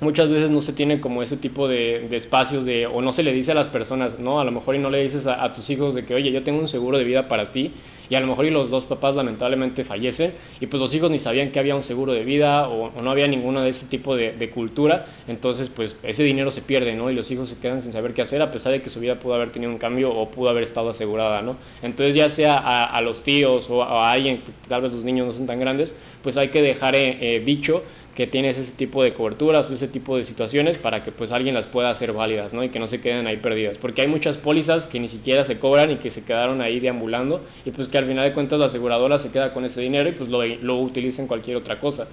muchas 0.00 0.28
veces 0.28 0.50
no 0.50 0.60
se 0.60 0.72
tiene 0.72 1.00
como 1.00 1.22
ese 1.22 1.36
tipo 1.36 1.68
de, 1.68 2.08
espacios 2.10 2.64
de, 2.64 2.86
o 2.86 3.00
no 3.00 3.12
se 3.12 3.22
le 3.22 3.32
dice 3.32 3.52
a 3.52 3.54
las 3.54 3.68
personas, 3.68 4.18
¿no? 4.18 4.40
A 4.40 4.44
lo 4.44 4.50
mejor 4.50 4.74
y 4.74 4.78
no 4.78 4.90
le 4.90 5.02
dices 5.02 5.26
a, 5.26 5.52
tus 5.52 5.70
hijos 5.70 5.94
de 5.94 6.04
que, 6.04 6.14
oye, 6.14 6.32
yo 6.32 6.42
tengo 6.42 6.60
un 6.60 6.68
seguro 6.68 6.98
de 6.98 7.04
vida 7.04 7.28
para 7.28 7.52
ti, 7.52 7.72
y 8.10 8.14
a 8.14 8.20
lo 8.20 8.26
mejor 8.26 8.44
y 8.44 8.50
los 8.50 8.68
dos 8.68 8.84
papás 8.84 9.14
lamentablemente 9.14 9.84
fallecen, 9.84 10.34
y 10.60 10.66
pues 10.66 10.80
los 10.80 10.94
hijos 10.94 11.10
ni 11.10 11.18
sabían 11.18 11.50
que 11.50 11.58
había 11.58 11.74
un 11.74 11.82
seguro 11.82 12.12
de 12.12 12.24
vida, 12.24 12.68
o, 12.68 13.00
no 13.00 13.10
había 13.10 13.28
ninguno 13.28 13.62
de 13.62 13.70
ese 13.70 13.86
tipo 13.86 14.16
de, 14.16 14.50
cultura, 14.52 15.06
entonces 15.28 15.68
pues 15.68 15.96
ese 16.02 16.24
dinero 16.24 16.50
se 16.50 16.62
pierde, 16.62 16.94
¿no? 16.94 17.10
Y 17.10 17.14
los 17.14 17.30
hijos 17.30 17.48
se 17.48 17.58
quedan 17.58 17.80
sin 17.80 17.92
saber 17.92 18.12
qué 18.12 18.22
hacer, 18.22 18.42
a 18.42 18.50
pesar 18.50 18.72
de 18.72 18.82
que 18.82 18.90
su 18.90 19.00
vida 19.00 19.18
pudo 19.18 19.34
haber 19.34 19.50
tenido 19.50 19.70
un 19.70 19.78
cambio 19.78 20.12
o 20.12 20.30
pudo 20.30 20.50
haber 20.50 20.64
estado 20.64 20.90
asegurada, 20.90 21.42
¿no? 21.42 21.56
Entonces 21.80 22.14
ya 22.14 22.28
sea 22.28 22.56
a, 22.56 23.00
los 23.00 23.22
tíos 23.22 23.70
o 23.70 23.82
a, 23.82 24.10
alguien, 24.10 24.42
tal 24.68 24.82
vez 24.82 24.92
los 24.92 25.04
niños 25.04 25.28
no 25.28 25.32
son 25.32 25.46
tan 25.46 25.58
grandes, 25.58 25.94
pues 26.22 26.36
hay 26.36 26.48
que 26.48 26.60
dejar 26.60 26.94
eh, 26.96 27.18
eh, 27.20 27.40
dicho 27.40 27.82
que 28.14 28.26
tienes 28.26 28.58
ese 28.58 28.72
tipo 28.72 29.02
de 29.02 29.14
coberturas 29.14 29.70
o 29.70 29.72
ese 29.72 29.88
tipo 29.88 30.16
de 30.16 30.24
situaciones 30.24 30.76
para 30.76 31.02
que 31.02 31.12
pues 31.12 31.32
alguien 31.32 31.54
las 31.54 31.66
pueda 31.66 31.88
hacer 31.88 32.12
válidas, 32.12 32.52
¿no? 32.52 32.62
Y 32.62 32.68
que 32.68 32.78
no 32.78 32.86
se 32.86 33.00
queden 33.00 33.26
ahí 33.26 33.38
perdidas. 33.38 33.78
Porque 33.78 34.02
hay 34.02 34.08
muchas 34.08 34.36
pólizas 34.36 34.86
que 34.86 35.00
ni 35.00 35.08
siquiera 35.08 35.44
se 35.44 35.58
cobran 35.58 35.90
y 35.90 35.96
que 35.96 36.10
se 36.10 36.24
quedaron 36.24 36.60
ahí 36.60 36.78
deambulando 36.78 37.40
y 37.64 37.70
pues 37.70 37.88
que 37.88 37.96
al 37.96 38.06
final 38.06 38.24
de 38.24 38.34
cuentas 38.34 38.58
la 38.58 38.66
aseguradora 38.66 39.18
se 39.18 39.30
queda 39.30 39.54
con 39.54 39.64
ese 39.64 39.80
dinero 39.80 40.08
y 40.08 40.12
pues 40.12 40.28
lo, 40.28 40.44
lo 40.44 40.78
utiliza 40.80 41.22
en 41.22 41.28
cualquier 41.28 41.56
otra 41.56 41.80
cosa. 41.80 42.06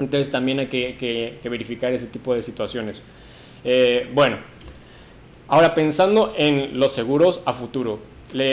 Entonces 0.00 0.30
también 0.30 0.58
hay 0.58 0.66
que, 0.66 1.38
verificar 1.44 1.92
ese 1.92 2.06
tipo 2.06 2.34
de 2.34 2.42
situaciones. 2.42 3.02
Eh, 3.64 4.08
bueno, 4.14 4.38
ahora 5.48 5.74
pensando 5.74 6.34
en 6.36 6.78
los 6.78 6.92
seguros 6.92 7.42
a 7.44 7.52
futuro. 7.52 8.00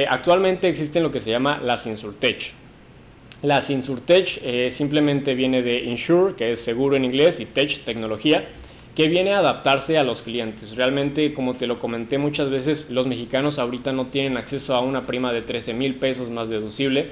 Actualmente 0.10 0.68
existen 0.68 1.04
lo 1.04 1.12
que 1.12 1.20
se 1.20 1.30
llama 1.30 1.60
las 1.64 1.88
Insurtech. 1.88 2.54
Las 3.44 3.70
Insurtech 3.70 4.42
eh, 4.44 4.72
simplemente 4.72 5.36
viene 5.36 5.62
de 5.62 5.84
Insure, 5.84 6.36
que 6.36 6.52
es 6.52 6.60
seguro 6.60 6.96
en 6.96 7.06
inglés, 7.06 7.40
y 7.40 7.46
Tech, 7.46 7.84
tecnología, 7.84 8.48
que 8.96 9.08
viene 9.08 9.34
a 9.34 9.40
adaptarse 9.40 10.00
a 10.00 10.04
los 10.04 10.24
clientes. 10.24 10.76
Realmente, 10.76 11.34
como 11.34 11.54
te 11.54 11.68
lo 11.68 11.78
comenté 11.78 12.18
muchas 12.18 12.50
veces, 12.50 12.90
los 12.90 13.06
mexicanos 13.06 13.60
ahorita 13.60 13.94
no 13.94 14.08
tienen 14.08 14.38
acceso 14.38 14.74
a 14.74 14.82
una 14.82 15.06
prima 15.06 15.32
de 15.32 15.44
13 15.44 15.76
mil 15.76 15.96
pesos 15.96 16.32
más 16.32 16.50
deducible. 16.50 17.12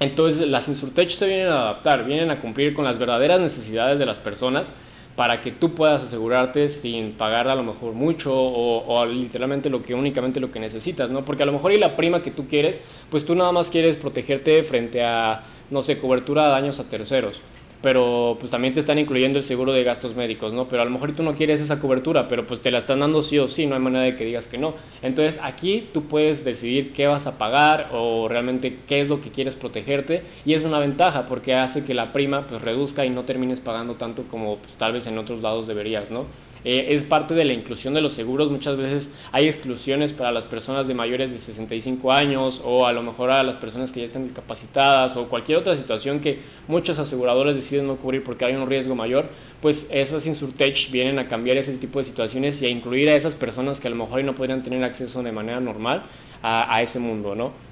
Entonces, 0.00 0.46
las 0.46 0.68
Insurtech 0.68 1.08
se 1.08 1.26
vienen 1.26 1.48
a 1.48 1.62
adaptar, 1.62 2.04
vienen 2.04 2.30
a 2.30 2.40
cumplir 2.40 2.74
con 2.74 2.84
las 2.84 2.98
verdaderas 2.98 3.40
necesidades 3.40 3.98
de 3.98 4.04
las 4.04 4.18
personas 4.18 4.70
para 5.18 5.40
que 5.40 5.50
tú 5.50 5.74
puedas 5.74 6.04
asegurarte 6.04 6.68
sin 6.68 7.10
pagar 7.10 7.48
a 7.48 7.56
lo 7.56 7.64
mejor 7.64 7.92
mucho 7.92 8.32
o, 8.32 9.04
literalmente 9.04 9.68
lo 9.68 9.82
que 9.82 9.92
únicamente 9.92 10.38
lo 10.38 10.52
que 10.52 10.60
necesitas, 10.60 11.10
¿no? 11.10 11.24
Porque 11.24 11.42
a 11.42 11.46
lo 11.46 11.50
mejor 11.50 11.72
y 11.72 11.76
la 11.76 11.96
prima 11.96 12.22
que 12.22 12.30
tú 12.30 12.46
quieres, 12.46 12.80
pues 13.10 13.26
tú 13.26 13.34
nada 13.34 13.50
más 13.50 13.68
quieres 13.68 13.96
protegerte 13.96 14.62
frente 14.62 15.02
a, 15.02 15.42
no 15.70 15.82
sé, 15.82 15.98
cobertura 15.98 16.44
de 16.44 16.50
daños 16.50 16.78
a 16.78 16.84
terceros 16.84 17.40
pero 17.80 18.36
pues 18.40 18.50
también 18.50 18.74
te 18.74 18.80
están 18.80 18.98
incluyendo 18.98 19.38
el 19.38 19.44
seguro 19.44 19.72
de 19.72 19.84
gastos 19.84 20.16
médicos, 20.16 20.52
¿no? 20.52 20.68
Pero 20.68 20.82
a 20.82 20.84
lo 20.84 20.90
mejor 20.90 21.12
tú 21.12 21.22
no 21.22 21.34
quieres 21.34 21.60
esa 21.60 21.78
cobertura, 21.78 22.26
pero 22.28 22.46
pues 22.46 22.60
te 22.60 22.70
la 22.70 22.78
están 22.78 23.00
dando 23.00 23.22
sí 23.22 23.38
o 23.38 23.46
sí, 23.46 23.66
no 23.66 23.74
hay 23.74 23.80
manera 23.80 24.04
de 24.04 24.16
que 24.16 24.24
digas 24.24 24.48
que 24.48 24.58
no. 24.58 24.74
Entonces 25.02 25.40
aquí 25.42 25.88
tú 25.92 26.04
puedes 26.04 26.44
decidir 26.44 26.92
qué 26.92 27.06
vas 27.06 27.26
a 27.26 27.38
pagar 27.38 27.90
o 27.92 28.28
realmente 28.28 28.78
qué 28.88 29.00
es 29.00 29.08
lo 29.08 29.20
que 29.20 29.30
quieres 29.30 29.54
protegerte 29.54 30.22
y 30.44 30.54
es 30.54 30.64
una 30.64 30.78
ventaja 30.78 31.26
porque 31.26 31.54
hace 31.54 31.84
que 31.84 31.94
la 31.94 32.12
prima 32.12 32.46
pues 32.46 32.62
reduzca 32.62 33.04
y 33.06 33.10
no 33.10 33.24
termines 33.24 33.60
pagando 33.60 33.94
tanto 33.94 34.24
como 34.24 34.56
pues, 34.56 34.74
tal 34.76 34.92
vez 34.92 35.06
en 35.06 35.18
otros 35.18 35.42
lados 35.42 35.66
deberías, 35.66 36.10
¿no? 36.10 36.26
Eh, 36.64 36.88
es 36.90 37.04
parte 37.04 37.34
de 37.34 37.44
la 37.44 37.52
inclusión 37.52 37.94
de 37.94 38.00
los 38.00 38.12
seguros. 38.12 38.50
Muchas 38.50 38.76
veces 38.76 39.10
hay 39.32 39.46
exclusiones 39.48 40.12
para 40.12 40.32
las 40.32 40.44
personas 40.44 40.88
de 40.88 40.94
mayores 40.94 41.32
de 41.32 41.38
65 41.38 42.12
años 42.12 42.60
o 42.64 42.86
a 42.86 42.92
lo 42.92 43.02
mejor 43.02 43.30
a 43.30 43.42
las 43.42 43.56
personas 43.56 43.92
que 43.92 44.00
ya 44.00 44.06
están 44.06 44.24
discapacitadas 44.24 45.16
o 45.16 45.28
cualquier 45.28 45.58
otra 45.58 45.76
situación 45.76 46.20
que 46.20 46.40
muchos 46.66 46.98
aseguradores 46.98 47.56
deciden 47.56 47.86
no 47.86 47.96
cubrir 47.96 48.22
porque 48.22 48.44
hay 48.44 48.54
un 48.54 48.68
riesgo 48.68 48.94
mayor. 48.94 49.26
Pues 49.60 49.86
esas 49.90 50.26
Insurtech 50.26 50.90
vienen 50.90 51.18
a 51.18 51.28
cambiar 51.28 51.56
ese 51.56 51.76
tipo 51.78 51.98
de 51.98 52.04
situaciones 52.04 52.60
y 52.62 52.66
a 52.66 52.68
incluir 52.68 53.08
a 53.08 53.14
esas 53.14 53.34
personas 53.34 53.80
que 53.80 53.88
a 53.88 53.90
lo 53.90 53.96
mejor 53.96 54.22
no 54.24 54.34
podrían 54.34 54.62
tener 54.62 54.82
acceso 54.84 55.22
de 55.22 55.32
manera 55.32 55.60
normal 55.60 56.02
a, 56.42 56.74
a 56.74 56.82
ese 56.82 56.98
mundo, 56.98 57.34
¿no? 57.34 57.67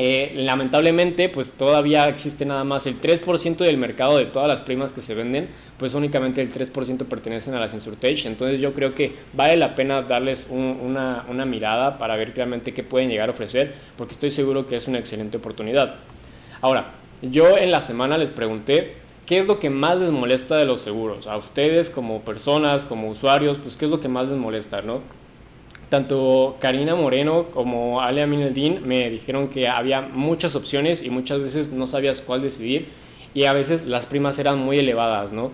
Eh, 0.00 0.30
lamentablemente, 0.36 1.28
pues 1.28 1.50
todavía 1.50 2.08
existe 2.08 2.44
nada 2.44 2.62
más 2.62 2.86
el 2.86 3.00
3% 3.00 3.56
del 3.56 3.78
mercado 3.78 4.16
de 4.16 4.26
todas 4.26 4.46
las 4.46 4.60
primas 4.60 4.92
que 4.92 5.02
se 5.02 5.12
venden, 5.12 5.48
pues 5.76 5.92
únicamente 5.94 6.40
el 6.40 6.52
3% 6.52 7.04
pertenecen 7.06 7.54
a 7.54 7.58
las 7.58 7.74
Insurtech. 7.74 8.24
Entonces 8.26 8.60
yo 8.60 8.74
creo 8.74 8.94
que 8.94 9.16
vale 9.32 9.56
la 9.56 9.74
pena 9.74 10.02
darles 10.02 10.46
una, 10.50 11.24
una 11.28 11.44
mirada 11.44 11.98
para 11.98 12.14
ver 12.14 12.32
realmente 12.32 12.72
qué 12.72 12.84
pueden 12.84 13.08
llegar 13.08 13.28
a 13.28 13.32
ofrecer, 13.32 13.74
porque 13.96 14.12
estoy 14.12 14.30
seguro 14.30 14.68
que 14.68 14.76
es 14.76 14.86
una 14.86 15.00
excelente 15.00 15.38
oportunidad. 15.38 15.96
Ahora, 16.60 16.92
yo 17.20 17.58
en 17.58 17.72
la 17.72 17.80
semana 17.80 18.16
les 18.18 18.30
pregunté 18.30 18.94
qué 19.26 19.40
es 19.40 19.48
lo 19.48 19.58
que 19.58 19.68
más 19.68 19.98
les 19.98 20.12
molesta 20.12 20.56
de 20.58 20.64
los 20.64 20.80
seguros. 20.80 21.26
A 21.26 21.36
ustedes 21.36 21.90
como 21.90 22.20
personas, 22.20 22.84
como 22.84 23.08
usuarios, 23.08 23.58
pues 23.58 23.76
qué 23.76 23.86
es 23.86 23.90
lo 23.90 23.98
que 23.98 24.06
más 24.06 24.28
les 24.28 24.38
molesta, 24.38 24.80
¿no? 24.80 25.00
Tanto 25.88 26.56
Karina 26.60 26.94
Moreno 26.94 27.46
como 27.52 28.00
Alia 28.00 28.26
Mineldin 28.26 28.86
me 28.86 29.08
dijeron 29.10 29.48
que 29.48 29.68
había 29.68 30.02
muchas 30.02 30.54
opciones 30.54 31.02
y 31.02 31.10
muchas 31.10 31.40
veces 31.40 31.72
no 31.72 31.86
sabías 31.86 32.20
cuál 32.20 32.42
decidir 32.42 32.88
y 33.34 33.44
a 33.44 33.52
veces 33.52 33.86
las 33.86 34.06
primas 34.06 34.38
eran 34.38 34.58
muy 34.58 34.78
elevadas, 34.78 35.32
¿no? 35.32 35.50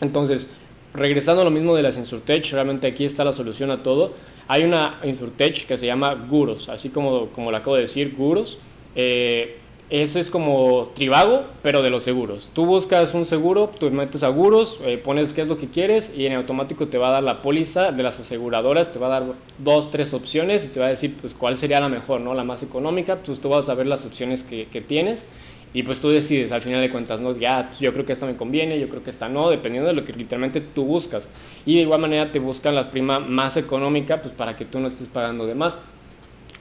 Entonces, 0.00 0.54
regresando 0.92 1.42
a 1.42 1.44
lo 1.44 1.50
mismo 1.50 1.74
de 1.74 1.82
las 1.82 1.96
Insurtech, 1.96 2.50
realmente 2.52 2.86
aquí 2.86 3.04
está 3.04 3.24
la 3.24 3.32
solución 3.32 3.70
a 3.70 3.82
todo. 3.82 4.12
Hay 4.48 4.64
una 4.64 5.00
Insurtech 5.04 5.66
que 5.66 5.76
se 5.76 5.86
llama 5.86 6.14
Guros, 6.14 6.68
así 6.68 6.90
como, 6.90 7.28
como 7.28 7.50
lo 7.50 7.56
acabo 7.56 7.76
de 7.76 7.82
decir, 7.82 8.14
Guros. 8.16 8.58
Eh, 8.94 9.58
ese 9.88 10.18
es 10.18 10.30
como 10.30 10.88
Tribago, 10.94 11.44
pero 11.62 11.80
de 11.80 11.90
los 11.90 12.02
seguros. 12.02 12.50
Tú 12.52 12.66
buscas 12.66 13.14
un 13.14 13.24
seguro, 13.24 13.70
tú 13.78 13.88
metes 13.92 14.20
seguros, 14.20 14.80
eh, 14.84 14.98
pones 14.98 15.32
qué 15.32 15.42
es 15.42 15.48
lo 15.48 15.56
que 15.56 15.68
quieres 15.68 16.12
y 16.16 16.26
en 16.26 16.32
automático 16.32 16.88
te 16.88 16.98
va 16.98 17.08
a 17.08 17.12
dar 17.12 17.22
la 17.22 17.40
póliza 17.40 17.92
de 17.92 18.02
las 18.02 18.18
aseguradoras, 18.18 18.90
te 18.90 18.98
va 18.98 19.06
a 19.06 19.20
dar 19.20 19.24
dos, 19.58 19.92
tres 19.92 20.12
opciones 20.12 20.64
y 20.64 20.68
te 20.68 20.80
va 20.80 20.86
a 20.86 20.88
decir 20.88 21.14
pues 21.20 21.34
cuál 21.34 21.56
sería 21.56 21.78
la 21.78 21.88
mejor, 21.88 22.20
¿no? 22.20 22.34
La 22.34 22.42
más 22.42 22.64
económica, 22.64 23.16
pues 23.24 23.40
tú 23.40 23.48
vas 23.48 23.68
a 23.68 23.74
ver 23.74 23.86
las 23.86 24.04
opciones 24.04 24.42
que, 24.42 24.66
tienes 24.88 25.24
y 25.72 25.84
pues 25.84 26.00
tú 26.00 26.10
decides 26.10 26.50
al 26.50 26.62
final 26.62 26.80
de 26.80 26.90
cuentas, 26.90 27.20
¿no? 27.20 27.36
Ya, 27.36 27.66
pues 27.68 27.78
yo 27.78 27.92
creo 27.92 28.04
que 28.04 28.12
esta 28.12 28.26
me 28.26 28.34
conviene, 28.34 28.80
yo 28.80 28.88
creo 28.88 29.04
que 29.04 29.10
esta 29.10 29.28
no, 29.28 29.50
dependiendo 29.50 29.88
de 29.88 29.94
lo 29.94 30.04
que 30.04 30.12
literalmente 30.12 30.60
tú 30.60 30.84
buscas. 30.84 31.28
Y 31.64 31.76
de 31.76 31.82
igual 31.82 32.00
manera 32.00 32.32
te 32.32 32.40
buscan 32.40 32.74
la 32.74 32.90
prima 32.90 33.20
más 33.20 33.56
económica, 33.56 34.20
pues 34.20 34.34
para 34.34 34.56
que 34.56 34.64
tú 34.64 34.80
no 34.80 34.88
estés 34.88 35.06
pagando 35.06 35.46
de 35.46 35.54
más. 35.54 35.78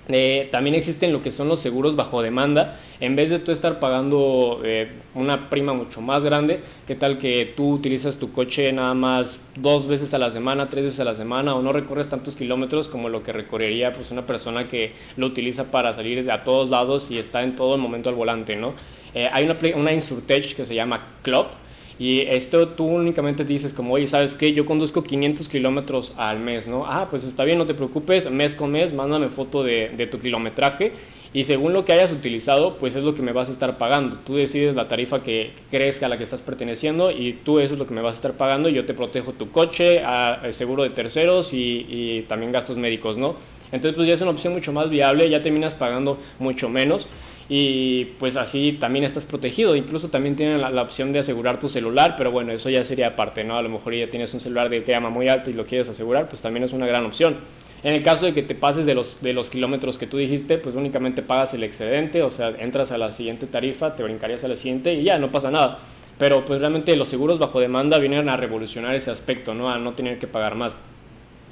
Eh, 0.07 0.49
también 0.51 0.75
existen 0.75 1.11
lo 1.11 1.21
que 1.21 1.31
son 1.31 1.47
los 1.47 1.59
seguros 1.59 1.95
bajo 1.95 2.21
demanda. 2.21 2.79
En 2.99 3.15
vez 3.15 3.29
de 3.29 3.39
tú 3.39 3.51
estar 3.51 3.79
pagando 3.79 4.61
eh, 4.63 4.91
una 5.15 5.49
prima 5.49 5.73
mucho 5.73 6.01
más 6.01 6.23
grande, 6.23 6.61
¿qué 6.85 6.95
tal 6.95 7.17
que 7.17 7.53
tú 7.55 7.71
utilizas 7.71 8.17
tu 8.17 8.31
coche 8.31 8.71
nada 8.71 8.93
más 8.93 9.39
dos 9.55 9.87
veces 9.87 10.13
a 10.13 10.17
la 10.17 10.29
semana, 10.29 10.67
tres 10.67 10.85
veces 10.85 10.99
a 10.99 11.05
la 11.05 11.15
semana 11.15 11.55
o 11.55 11.61
no 11.61 11.71
recorres 11.71 12.09
tantos 12.09 12.35
kilómetros 12.35 12.87
como 12.87 13.09
lo 13.09 13.23
que 13.23 13.33
recorrería 13.33 13.91
pues 13.93 14.11
una 14.11 14.25
persona 14.25 14.67
que 14.67 14.93
lo 15.17 15.27
utiliza 15.27 15.71
para 15.71 15.93
salir 15.93 16.29
a 16.31 16.43
todos 16.43 16.69
lados 16.69 17.09
y 17.11 17.17
está 17.17 17.43
en 17.43 17.55
todo 17.55 17.75
el 17.75 17.81
momento 17.81 18.09
al 18.09 18.15
volante, 18.15 18.55
¿no? 18.55 18.73
Eh, 19.13 19.27
hay 19.31 19.45
una, 19.45 19.57
una 19.75 19.93
Insurtech 19.93 20.55
que 20.55 20.65
se 20.65 20.75
llama 20.75 21.07
Club 21.21 21.47
y 21.97 22.21
esto 22.21 22.69
tú 22.69 22.85
únicamente 22.85 23.45
dices 23.45 23.73
como, 23.73 23.93
oye, 23.93 24.07
¿sabes 24.07 24.35
qué? 24.35 24.51
Yo 24.51 24.65
conduzco 24.65 25.03
500 25.03 25.47
kilómetros 25.47 26.13
al 26.17 26.39
mes, 26.39 26.67
¿no? 26.67 26.85
Ah, 26.85 27.07
pues 27.09 27.23
está 27.23 27.45
bien, 27.45 27.57
no 27.57 27.65
te 27.65 27.73
preocupes, 27.73 28.29
mes 28.29 28.53
con 28.53 28.71
mes, 28.71 28.91
mándame 28.93 29.29
foto 29.29 29.63
de, 29.63 29.91
de, 29.95 30.05
tu 30.05 30.19
kilometraje 30.19 30.91
y 31.33 31.45
según 31.45 31.71
lo 31.71 31.85
que 31.85 31.93
hayas 31.93 32.11
utilizado, 32.11 32.77
pues 32.77 32.97
es 32.97 33.03
lo 33.03 33.15
que 33.15 33.21
me 33.21 33.31
vas 33.31 33.47
a 33.47 33.53
estar 33.53 33.77
pagando. 33.77 34.17
Tú 34.25 34.35
decides 34.35 34.75
la 34.75 34.89
tarifa 34.89 35.23
que 35.23 35.53
crees 35.71 35.99
que 35.99 36.05
a 36.05 36.09
la 36.09 36.17
que 36.17 36.23
estás 36.23 36.41
perteneciendo 36.41 37.11
y 37.11 37.33
tú 37.33 37.59
eso 37.59 37.73
es 37.73 37.79
lo 37.79 37.87
que 37.87 37.93
me 37.93 38.01
vas 38.01 38.15
a 38.15 38.19
estar 38.19 38.33
pagando 38.33 38.67
y 38.67 38.73
yo 38.73 38.85
te 38.85 38.93
protejo 38.93 39.31
tu 39.31 39.51
coche, 39.51 40.01
el 40.43 40.53
seguro 40.53 40.83
de 40.83 40.89
terceros 40.89 41.53
y, 41.53 41.85
y 41.89 42.21
también 42.23 42.51
gastos 42.51 42.77
médicos, 42.77 43.17
¿no? 43.17 43.35
Entonces 43.71 43.95
pues 43.95 44.07
ya 44.07 44.13
es 44.13 44.21
una 44.21 44.31
opción 44.31 44.53
mucho 44.53 44.73
más 44.73 44.89
viable, 44.89 45.29
ya 45.29 45.41
terminas 45.41 45.73
pagando 45.73 46.17
mucho 46.39 46.69
menos 46.69 47.07
y 47.47 48.05
pues 48.17 48.37
así 48.37 48.73
también 48.79 49.05
estás 49.05 49.25
protegido. 49.25 49.75
Incluso 49.75 50.09
también 50.09 50.35
tienen 50.35 50.61
la, 50.61 50.81
opción 50.81 51.13
de 51.13 51.19
asegurar 51.19 51.59
tu 51.59 51.69
celular, 51.69 52.15
pero 52.17 52.31
bueno, 52.31 52.51
eso 52.51 52.69
ya 52.69 52.83
sería 52.83 53.07
aparte, 53.07 53.43
¿no? 53.43 53.57
A 53.57 53.61
lo 53.61 53.69
mejor 53.69 53.93
ya 53.93 54.09
tienes 54.09 54.33
un 54.33 54.39
celular 54.39 54.69
de 54.69 54.81
gama 54.81 55.09
muy 55.09 55.27
alta 55.27 55.49
y 55.49 55.53
lo 55.53 55.65
quieres 55.65 55.89
asegurar, 55.89 56.27
pues 56.27 56.41
también 56.41 56.63
es 56.63 56.73
una 56.73 56.87
gran 56.87 57.05
opción. 57.05 57.37
En 57.83 57.93
el 57.93 58.01
caso 58.01 58.25
de 58.25 58.33
que 58.33 58.41
te 58.41 58.55
pases 58.55 58.87
de 58.87 58.95
los, 58.95 59.21
de 59.21 59.33
los 59.33 59.51
kilómetros 59.51 59.99
que 59.99 60.07
tú 60.07 60.17
dijiste, 60.17 60.57
pues 60.57 60.73
únicamente 60.73 61.21
pagas 61.21 61.53
el 61.53 61.63
excedente, 61.63 62.23
o 62.23 62.31
sea, 62.31 62.49
entras 62.49 62.91
a 62.91 62.97
la 62.97 63.11
siguiente 63.11 63.45
tarifa, 63.45 63.95
te 63.95 64.01
brincarías 64.01 64.43
a 64.43 64.47
la 64.47 64.55
siguiente 64.55 64.95
y 64.95 65.03
ya, 65.03 65.19
no 65.19 65.31
pasa 65.31 65.51
nada. 65.51 65.79
Pero 66.17 66.45
pues 66.45 66.61
realmente 66.61 66.95
los 66.95 67.09
seguros 67.09 67.37
bajo 67.37 67.59
demanda 67.59 67.99
vienen 67.99 68.27
a 68.27 68.37
revolucionar 68.37 68.95
ese 68.95 69.11
aspecto, 69.11 69.53
¿no? 69.53 69.69
A 69.69 69.77
no 69.77 69.93
tener 69.93 70.17
que 70.17 70.25
pagar 70.25 70.55
más. 70.55 70.75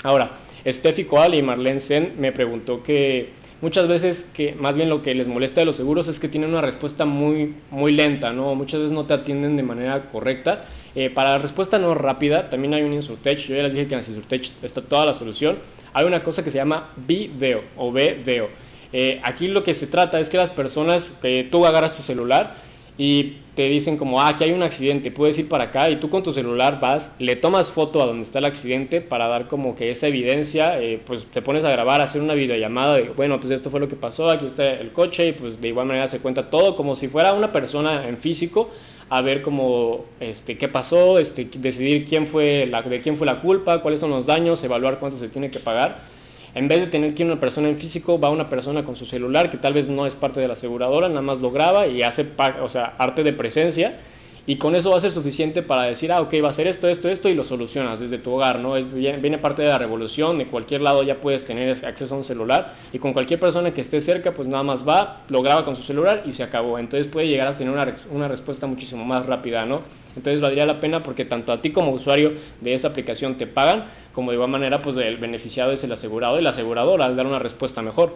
Ahora, 0.02 0.32
Steffi 0.66 1.04
Coal 1.04 1.36
y 1.36 1.44
Marlene 1.44 1.80
Sen 1.80 2.14
me 2.18 2.32
preguntó 2.32 2.82
que 2.82 3.30
muchas 3.64 3.88
veces 3.88 4.30
que 4.34 4.56
más 4.56 4.76
bien 4.76 4.90
lo 4.90 5.02
que 5.02 5.16
les 5.16 5.30
molesta 5.30 5.62
de 5.62 5.66
los 5.66 5.78
seguros 5.78 6.10
es 6.10 6.20
que 6.20 6.28
tienen 6.28 6.50
una 6.50 6.60
respuesta 6.60 7.06
muy, 7.06 7.56
muy 7.72 7.94
lenta, 7.94 8.34
¿no? 8.34 8.56
Muchas 8.56 8.82
veces 8.82 8.92
no 8.92 9.06
te 9.06 9.14
atienden 9.14 9.56
de 9.56 9.64
manera 9.64 10.10
correcta. 10.10 10.66
Eh, 10.96 11.10
para 11.10 11.30
la 11.30 11.38
respuesta 11.38 11.80
no 11.80 11.96
rápida, 11.96 12.50
también 12.50 12.74
hay 12.74 12.82
un 12.82 12.92
Insurtech. 12.92 13.40
Yo 13.40 13.56
ya 13.56 13.64
les 13.64 13.72
dije 13.72 13.88
que 13.88 13.94
en 13.94 14.02
el 14.02 14.06
Insurtech 14.06 14.52
está 14.62 14.82
toda 14.82 15.06
la 15.06 15.14
solución. 15.14 15.60
Hay 15.94 16.04
una 16.04 16.22
cosa 16.24 16.44
que 16.44 16.52
se 16.52 16.58
llama 16.58 16.90
video 17.08 17.64
o 17.78 17.94
video. 17.94 18.50
Eh, 18.92 19.22
aquí 19.24 19.48
lo 19.48 19.64
que 19.64 19.74
se 19.74 19.88
trata 19.88 20.20
es 20.20 20.30
que 20.30 20.36
las 20.36 20.52
personas, 20.52 21.14
que 21.22 21.48
tú 21.50 21.66
agarras 21.66 21.96
tu 21.96 22.04
celular 22.04 22.58
y 22.98 23.38
te 23.56 23.68
dicen 23.68 23.98
como, 23.98 24.20
ah, 24.20 24.30
aquí 24.30 24.44
hay 24.44 24.52
un 24.52 24.64
accidente, 24.64 25.12
puedes 25.12 25.38
ir 25.38 25.48
para 25.48 25.66
acá 25.66 25.90
y 25.90 25.98
tú 25.98 26.10
con 26.10 26.24
tu 26.24 26.32
celular 26.32 26.80
vas, 26.80 27.12
le 27.20 27.36
tomas 27.36 27.72
foto 27.72 28.02
a 28.02 28.06
donde 28.06 28.24
está 28.24 28.40
el 28.40 28.46
accidente 28.46 29.02
para 29.02 29.28
dar 29.28 29.48
como 29.48 29.76
que 29.76 29.90
esa 29.90 30.08
evidencia, 30.08 30.82
eh, 30.82 31.00
pues 31.04 31.26
te 31.26 31.42
pones 31.42 31.64
a 31.64 31.72
grabar, 31.72 32.02
hacer 32.02 32.22
una 32.22 32.34
videollamada 32.34 32.96
de, 32.96 33.04
bueno, 33.10 33.40
pues 33.40 33.52
esto 33.52 33.70
fue 33.70 33.80
lo 33.80 33.88
que 33.88 33.96
pasó, 33.96 34.30
aquí 34.30 34.46
está 34.46 34.72
el 34.72 34.92
coche 34.92 35.28
y 35.28 35.32
pues 35.34 35.62
de 35.62 35.68
igual 35.68 35.86
manera 35.86 36.08
se 36.08 36.20
cuenta 36.20 36.50
todo 36.50 36.76
como 36.76 36.96
si 36.96 37.08
fuera 37.08 37.34
una 37.34 37.52
persona 37.52 38.08
en 38.08 38.18
físico 38.18 38.70
a 39.10 39.22
ver 39.22 39.42
cómo, 39.44 40.06
este, 40.20 40.58
qué 40.58 40.68
pasó, 40.68 41.20
este, 41.20 41.48
decidir 41.58 42.06
quién 42.06 42.26
fue 42.26 42.66
la, 42.66 42.82
de 42.82 43.00
quién 43.00 43.18
fue 43.18 43.28
la 43.28 43.42
culpa, 43.42 43.82
cuáles 43.82 44.00
son 44.00 44.10
los 44.10 44.26
daños, 44.26 44.64
evaluar 44.64 44.98
cuánto 45.00 45.18
se 45.18 45.30
tiene 45.30 45.52
que 45.52 45.60
pagar 45.60 46.13
en 46.56 46.68
vez 46.68 46.82
de 46.82 46.88
tener 46.88 47.14
que 47.14 47.24
ir 47.24 47.30
una 47.30 47.40
persona 47.40 47.70
en 47.70 47.78
físico, 47.78 48.20
va 48.20 48.30
una 48.30 48.50
persona 48.50 48.84
con 48.84 48.96
su 48.96 49.06
celular 49.06 49.50
que 49.50 49.58
tal 49.58 49.74
vez 49.74 49.88
no 49.88 50.06
es 50.06 50.16
parte 50.16 50.40
de 50.40 50.48
la 50.48 50.54
aseguradora, 50.54 51.10
nada 51.10 51.22
más 51.22 51.40
lo 51.40 51.52
graba 51.52 51.88
y 51.88 52.04
hace 52.04 52.28
o 52.62 52.70
sea, 52.70 52.96
arte 52.98 53.24
de 53.24 53.34
presencia 53.34 54.00
y 54.46 54.58
con 54.58 54.76
eso 54.76 54.92
va 54.92 54.98
a 54.98 55.00
ser 55.00 55.12
suficiente 55.12 55.62
para 55.62 55.84
decir, 55.84 56.12
ah, 56.12 56.20
ok, 56.20 56.34
va 56.44 56.50
a 56.50 56.54
ser 56.54 56.68
esto, 56.68 56.90
esto, 56.90 57.08
esto 57.08 57.30
y 57.30 57.34
lo 57.34 57.46
solucionas 57.46 58.02
desde 58.02 58.18
tu 58.18 58.32
hogar, 58.32 58.60
¿no? 58.60 58.76
Es, 58.76 58.94
viene, 58.94 59.38
parte 59.38 59.62
de 59.62 59.70
la 59.70 59.78
revolución, 59.78 60.38
de 60.38 60.48
cualquier 60.48 60.82
lado 60.82 61.02
ya 61.02 61.22
puedes 61.22 61.46
tener 61.46 61.70
acceso 61.86 62.14
a 62.14 62.18
un 62.18 62.26
celular 62.26 62.74
y 62.92 63.00
con 63.00 63.14
cualquier 63.14 63.40
persona 63.40 63.74
que 63.74 63.80
esté 63.80 64.02
cerca, 64.02 64.34
pues 64.34 64.50
nada 64.50 64.64
más 64.64 64.86
va, 64.86 65.22
lo 65.30 65.42
graba 65.42 65.64
con 65.64 65.78
su 65.78 65.84
celular 65.84 66.24
y 66.26 66.34
se 66.34 66.44
acabó. 66.44 66.78
Entonces 66.78 67.08
puede 67.08 67.30
llegar 67.30 67.48
a 67.48 67.56
tener 67.56 67.74
una, 67.74 67.96
una 68.12 68.28
respuesta 68.28 68.68
muchísimo 68.68 69.06
más 69.06 69.28
rápida, 69.28 69.66
¿no? 69.66 69.82
Entonces 70.18 70.42
valdría 70.42 70.66
la 70.66 70.82
pena 70.82 71.02
porque 71.04 71.24
tanto 71.24 71.54
a 71.54 71.62
ti 71.62 71.72
como 71.72 71.92
usuario 71.92 72.34
de 72.60 72.74
esa 72.74 72.90
aplicación 72.90 73.36
te 73.36 73.48
pagan, 73.48 73.86
como 74.14 74.32
de 74.32 74.36
igual 74.36 74.50
manera, 74.50 74.82
pues 74.82 74.96
el 74.98 75.18
beneficiado 75.18 75.72
es 75.72 75.84
el 75.84 75.92
asegurado 75.92 76.40
y 76.40 76.44
la 76.44 76.52
aseguradora 76.52 77.06
al 77.06 77.16
dar 77.16 77.26
una 77.26 77.40
respuesta 77.40 77.82
mejor. 77.82 78.16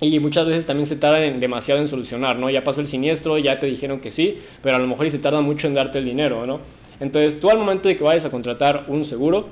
Y 0.00 0.18
muchas 0.18 0.46
veces 0.46 0.64
también 0.64 0.86
se 0.86 0.96
tardan 0.96 1.40
demasiado 1.40 1.80
en 1.80 1.86
solucionar, 1.86 2.38
¿no? 2.38 2.48
Ya 2.48 2.64
pasó 2.64 2.80
el 2.80 2.86
siniestro, 2.86 3.36
ya 3.36 3.60
te 3.60 3.66
dijeron 3.66 4.00
que 4.00 4.10
sí, 4.10 4.38
pero 4.62 4.76
a 4.76 4.78
lo 4.78 4.86
mejor 4.86 5.06
y 5.06 5.10
se 5.10 5.18
tarda 5.18 5.42
mucho 5.42 5.66
en 5.66 5.74
darte 5.74 5.98
el 5.98 6.06
dinero, 6.06 6.46
¿no? 6.46 6.60
Entonces, 7.00 7.38
tú 7.38 7.50
al 7.50 7.58
momento 7.58 7.88
de 7.88 7.98
que 7.98 8.04
vayas 8.04 8.24
a 8.24 8.30
contratar 8.30 8.86
un 8.88 9.04
seguro, 9.04 9.48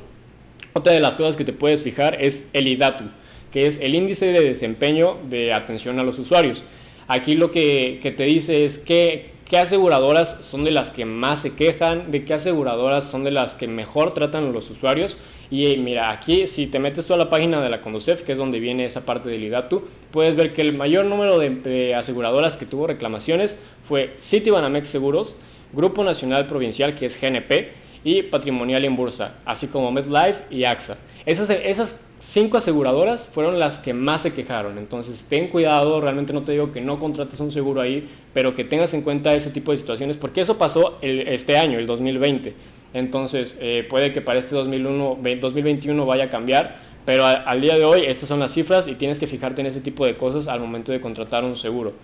otra 0.72 0.92
de 0.92 1.00
las 1.00 1.16
cosas 1.16 1.36
que 1.36 1.44
te 1.44 1.52
puedes 1.52 1.82
fijar 1.82 2.16
es 2.22 2.48
el 2.54 2.66
IDATU, 2.66 3.04
que 3.52 3.66
es 3.66 3.78
el 3.80 3.94
índice 3.94 4.26
de 4.26 4.40
desempeño 4.40 5.18
de 5.28 5.52
atención 5.52 5.98
a 5.98 6.02
los 6.02 6.18
usuarios. 6.18 6.62
Aquí 7.08 7.34
lo 7.34 7.50
que, 7.50 8.00
que 8.02 8.10
te 8.10 8.24
dice 8.24 8.64
es 8.64 8.78
que 8.78 9.32
qué 9.44 9.58
aseguradoras 9.58 10.38
son 10.40 10.64
de 10.64 10.70
las 10.70 10.90
que 10.90 11.04
más 11.04 11.42
se 11.42 11.54
quejan, 11.54 12.10
de 12.10 12.24
qué 12.24 12.34
aseguradoras 12.34 13.04
son 13.04 13.24
de 13.24 13.30
las 13.30 13.54
que 13.54 13.66
mejor 13.66 14.12
tratan 14.12 14.46
a 14.46 14.50
los 14.50 14.70
usuarios. 14.70 15.16
Y 15.50 15.76
mira, 15.78 16.10
aquí 16.10 16.46
si 16.46 16.66
te 16.66 16.78
metes 16.78 17.06
tú 17.06 17.14
a 17.14 17.16
la 17.16 17.30
página 17.30 17.62
de 17.62 17.70
la 17.70 17.80
Conducef, 17.80 18.22
que 18.22 18.32
es 18.32 18.38
donde 18.38 18.60
viene 18.60 18.84
esa 18.84 19.06
parte 19.06 19.30
del 19.30 19.44
IDATU, 19.44 19.82
puedes 20.10 20.36
ver 20.36 20.52
que 20.52 20.60
el 20.60 20.74
mayor 20.74 21.06
número 21.06 21.38
de, 21.38 21.94
aseguradoras 21.94 22.56
que 22.56 22.66
tuvo 22.66 22.86
reclamaciones 22.86 23.58
fue 23.84 24.14
Citibanamex 24.18 24.88
Seguros, 24.88 25.36
Grupo 25.72 26.04
Nacional 26.04 26.46
Provincial, 26.46 26.94
que 26.94 27.06
es 27.06 27.20
GNP, 27.20 27.88
y 28.04 28.22
Patrimonial 28.22 28.84
en 28.84 28.96
Bursa, 28.96 29.36
así 29.44 29.66
como 29.66 29.90
MedLife 29.90 30.44
y 30.50 30.64
AXA. 30.64 30.96
Esas, 31.26 31.50
esas 31.50 32.00
cinco 32.18 32.56
aseguradoras 32.56 33.26
fueron 33.26 33.58
las 33.58 33.78
que 33.78 33.92
más 33.92 34.22
se 34.22 34.32
quejaron. 34.32 34.78
Entonces, 34.78 35.24
ten 35.28 35.48
cuidado, 35.48 36.00
realmente 36.00 36.32
no 36.32 36.42
te 36.42 36.52
digo 36.52 36.72
que 36.72 36.80
no 36.80 36.98
contrates 36.98 37.40
un 37.40 37.52
seguro 37.52 37.80
ahí, 37.80 38.08
pero 38.32 38.54
que 38.54 38.64
tengas 38.64 38.94
en 38.94 39.02
cuenta 39.02 39.34
ese 39.34 39.50
tipo 39.50 39.72
de 39.72 39.78
situaciones, 39.78 40.16
porque 40.16 40.40
eso 40.40 40.58
pasó 40.58 40.98
este 41.02 41.58
año, 41.58 41.78
el 41.78 41.86
2020. 41.86 42.54
Entonces, 42.94 43.56
eh, 43.60 43.86
puede 43.88 44.12
que 44.12 44.20
para 44.20 44.38
este 44.38 44.54
2001, 44.54 45.18
2021 45.40 46.06
vaya 46.06 46.24
a 46.24 46.30
cambiar, 46.30 46.78
pero 47.04 47.24
al 47.24 47.60
día 47.60 47.76
de 47.76 47.84
hoy 47.84 48.02
estas 48.06 48.28
son 48.28 48.40
las 48.40 48.52
cifras 48.52 48.86
y 48.86 48.94
tienes 48.94 49.18
que 49.18 49.26
fijarte 49.26 49.60
en 49.60 49.66
ese 49.66 49.80
tipo 49.80 50.04
de 50.06 50.16
cosas 50.16 50.46
al 50.48 50.60
momento 50.60 50.92
de 50.92 51.00
contratar 51.00 51.44
un 51.44 51.56
seguro. 51.56 51.94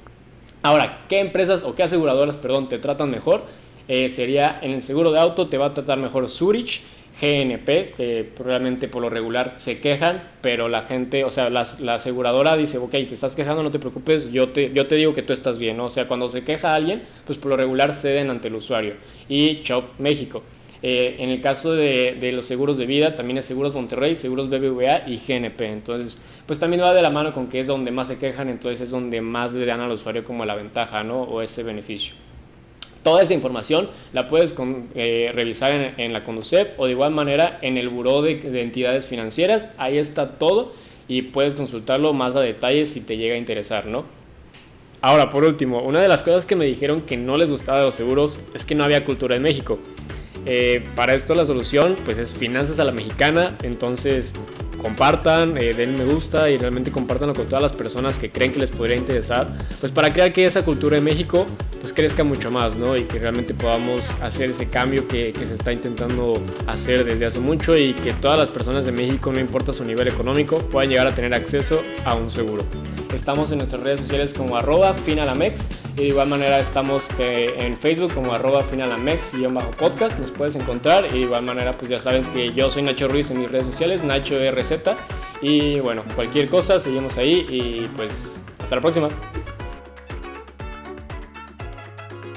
Ahora, 0.62 1.04
¿qué 1.08 1.18
empresas 1.18 1.62
o 1.62 1.74
qué 1.74 1.82
aseguradoras, 1.82 2.36
perdón, 2.36 2.68
te 2.68 2.78
tratan 2.78 3.10
mejor? 3.10 3.44
Eh, 3.86 4.08
sería 4.08 4.58
en 4.62 4.70
el 4.70 4.82
seguro 4.82 5.12
de 5.12 5.20
auto 5.20 5.46
te 5.46 5.58
va 5.58 5.66
a 5.66 5.74
tratar 5.74 5.98
mejor 5.98 6.30
Zurich, 6.30 6.80
GNP, 7.20 7.94
que 7.96 8.32
realmente 8.38 8.88
por 8.88 9.02
lo 9.02 9.10
regular 9.10 9.54
se 9.56 9.78
quejan, 9.78 10.22
pero 10.40 10.68
la 10.68 10.82
gente, 10.82 11.22
o 11.24 11.30
sea, 11.30 11.50
la, 11.50 11.60
aseguradora 11.94 12.56
dice, 12.56 12.78
ok, 12.78 12.90
te 12.90 13.14
estás 13.14 13.36
quejando, 13.36 13.62
no 13.62 13.70
te 13.70 13.78
preocupes, 13.78 14.32
yo 14.32 14.48
te, 14.48 14.72
yo 14.72 14.86
te 14.86 14.96
digo 14.96 15.14
que 15.14 15.22
tú 15.22 15.32
estás 15.32 15.58
bien, 15.58 15.78
o 15.80 15.88
sea, 15.88 16.08
cuando 16.08 16.28
se 16.30 16.42
queja 16.42 16.74
alguien, 16.74 17.02
pues 17.26 17.38
por 17.38 17.50
lo 17.50 17.56
regular 17.56 17.92
ceden 17.92 18.30
ante 18.30 18.48
el 18.48 18.54
usuario. 18.54 18.94
Y 19.28 19.62
Chop 19.62 19.98
México. 19.98 20.42
Eh, 20.86 21.16
en 21.20 21.30
el 21.30 21.40
caso 21.40 21.72
de, 21.72 22.14
de, 22.20 22.30
los 22.32 22.44
seguros 22.44 22.76
de 22.76 22.84
vida, 22.84 23.14
también 23.14 23.38
es 23.38 23.46
Seguros 23.46 23.72
Monterrey, 23.72 24.14
Seguros 24.14 24.50
BBVA 24.50 25.08
y 25.08 25.16
GNP. 25.16 25.62
Entonces, 25.62 26.20
pues 26.44 26.58
también 26.58 26.82
va 26.82 26.92
de 26.92 27.00
la 27.00 27.08
mano 27.08 27.32
con 27.32 27.46
que 27.46 27.58
es 27.58 27.66
donde 27.66 27.90
más 27.90 28.08
se 28.08 28.18
quejan, 28.18 28.50
entonces 28.50 28.82
es 28.82 28.90
donde 28.90 29.22
más 29.22 29.54
le 29.54 29.64
dan 29.64 29.80
al 29.80 29.90
usuario 29.90 30.24
como 30.24 30.44
la 30.44 30.54
ventaja, 30.54 31.02
¿no? 31.02 31.22
O 31.22 31.40
ese 31.40 31.62
beneficio. 31.62 32.12
Toda 33.02 33.22
esa 33.22 33.32
información 33.32 33.88
la 34.12 34.28
puedes 34.28 34.54
eh, 34.94 35.32
revisar 35.34 35.94
en, 35.96 36.12
la 36.12 36.22
Conducef 36.22 36.72
o 36.76 36.84
de 36.84 36.92
igual 36.92 37.12
manera 37.12 37.58
en 37.62 37.78
el 37.78 37.88
Buró 37.88 38.20
de, 38.20 38.60
Entidades 38.60 39.06
Financieras. 39.06 39.70
Ahí 39.78 39.96
está 39.96 40.32
todo 40.38 40.74
y 41.08 41.22
puedes 41.22 41.54
consultarlo 41.54 42.12
más 42.12 42.36
a 42.36 42.40
detalle 42.40 42.84
si 42.84 43.00
te 43.00 43.16
llega 43.16 43.36
a 43.36 43.38
interesar, 43.38 43.86
¿no? 43.86 44.04
Ahora, 45.00 45.30
por 45.30 45.44
último, 45.44 45.80
una 45.80 46.02
de 46.02 46.08
las 46.08 46.22
cosas 46.22 46.44
que 46.44 46.56
me 46.56 46.66
dijeron 46.66 47.00
que 47.00 47.16
no 47.16 47.38
les 47.38 47.50
gustaba 47.50 47.78
de 47.78 47.84
los 47.84 47.94
seguros 47.94 48.40
es 48.54 48.66
que 48.66 48.74
no 48.74 48.84
había 48.84 49.06
cultura 49.06 49.34
en 49.34 49.42
México. 49.42 49.78
Eh, 50.46 50.84
para 50.94 51.14
esto 51.14 51.34
la 51.34 51.44
solución 51.44 51.96
pues 52.04 52.18
es 52.18 52.32
finanzas 52.32 52.78
a 52.80 52.84
la 52.84 52.92
mexicana, 52.92 53.56
entonces 53.62 54.32
compartan, 54.84 55.56
eh, 55.56 55.72
den 55.72 55.96
me 55.96 56.04
gusta 56.04 56.50
y 56.50 56.58
realmente 56.58 56.90
compartanlo 56.90 57.32
con 57.34 57.46
todas 57.46 57.62
las 57.62 57.72
personas 57.72 58.18
que 58.18 58.30
creen 58.30 58.52
que 58.52 58.58
les 58.58 58.70
podría 58.70 58.96
interesar, 58.96 59.56
pues 59.80 59.90
para 59.90 60.12
crear 60.12 60.30
que 60.34 60.44
esa 60.44 60.62
cultura 60.62 60.98
en 60.98 61.04
México 61.04 61.46
pues 61.80 61.94
crezca 61.94 62.22
mucho 62.22 62.50
más, 62.50 62.76
¿no? 62.76 62.94
Y 62.94 63.04
que 63.04 63.18
realmente 63.18 63.54
podamos 63.54 64.02
hacer 64.20 64.50
ese 64.50 64.68
cambio 64.68 65.08
que, 65.08 65.32
que 65.32 65.46
se 65.46 65.54
está 65.54 65.72
intentando 65.72 66.34
hacer 66.66 67.04
desde 67.04 67.24
hace 67.24 67.40
mucho 67.40 67.76
y 67.78 67.94
que 67.94 68.12
todas 68.12 68.38
las 68.38 68.50
personas 68.50 68.84
de 68.84 68.92
México, 68.92 69.32
no 69.32 69.40
importa 69.40 69.72
su 69.72 69.84
nivel 69.84 70.08
económico, 70.08 70.58
puedan 70.58 70.90
llegar 70.90 71.06
a 71.06 71.14
tener 71.14 71.32
acceso 71.32 71.80
a 72.04 72.14
un 72.14 72.30
seguro. 72.30 72.64
Estamos 73.14 73.52
en 73.52 73.58
nuestras 73.58 73.82
redes 73.82 74.00
sociales 74.00 74.34
como 74.34 74.56
arroba 74.56 74.92
finalamex 74.92 75.83
y 75.96 76.02
de 76.02 76.08
igual 76.08 76.28
manera 76.28 76.58
estamos 76.58 77.06
eh, 77.18 77.54
en 77.58 77.78
Facebook 77.78 78.14
como 78.14 78.34
arroba 78.34 78.62
finalamex 78.62 79.34
y 79.34 79.46
bajo 79.46 79.70
podcast, 79.70 80.18
nos 80.18 80.32
puedes 80.32 80.56
encontrar. 80.56 81.06
Y 81.06 81.10
de 81.10 81.18
igual 81.20 81.44
manera 81.44 81.72
pues 81.72 81.90
ya 81.90 82.00
sabes 82.00 82.26
que 82.28 82.52
yo 82.52 82.70
soy 82.70 82.82
Nacho 82.82 83.06
Ruiz 83.06 83.30
en 83.30 83.40
mis 83.40 83.50
redes 83.50 83.66
sociales, 83.66 84.02
Nacho 84.02 84.36
RZ 84.36 84.72
y 85.40 85.78
bueno, 85.80 86.02
cualquier 86.16 86.48
cosa 86.48 86.80
seguimos 86.80 87.16
ahí. 87.16 87.46
Y 87.48 87.88
pues 87.96 88.40
hasta 88.58 88.74
la 88.76 88.80
próxima. 88.80 89.08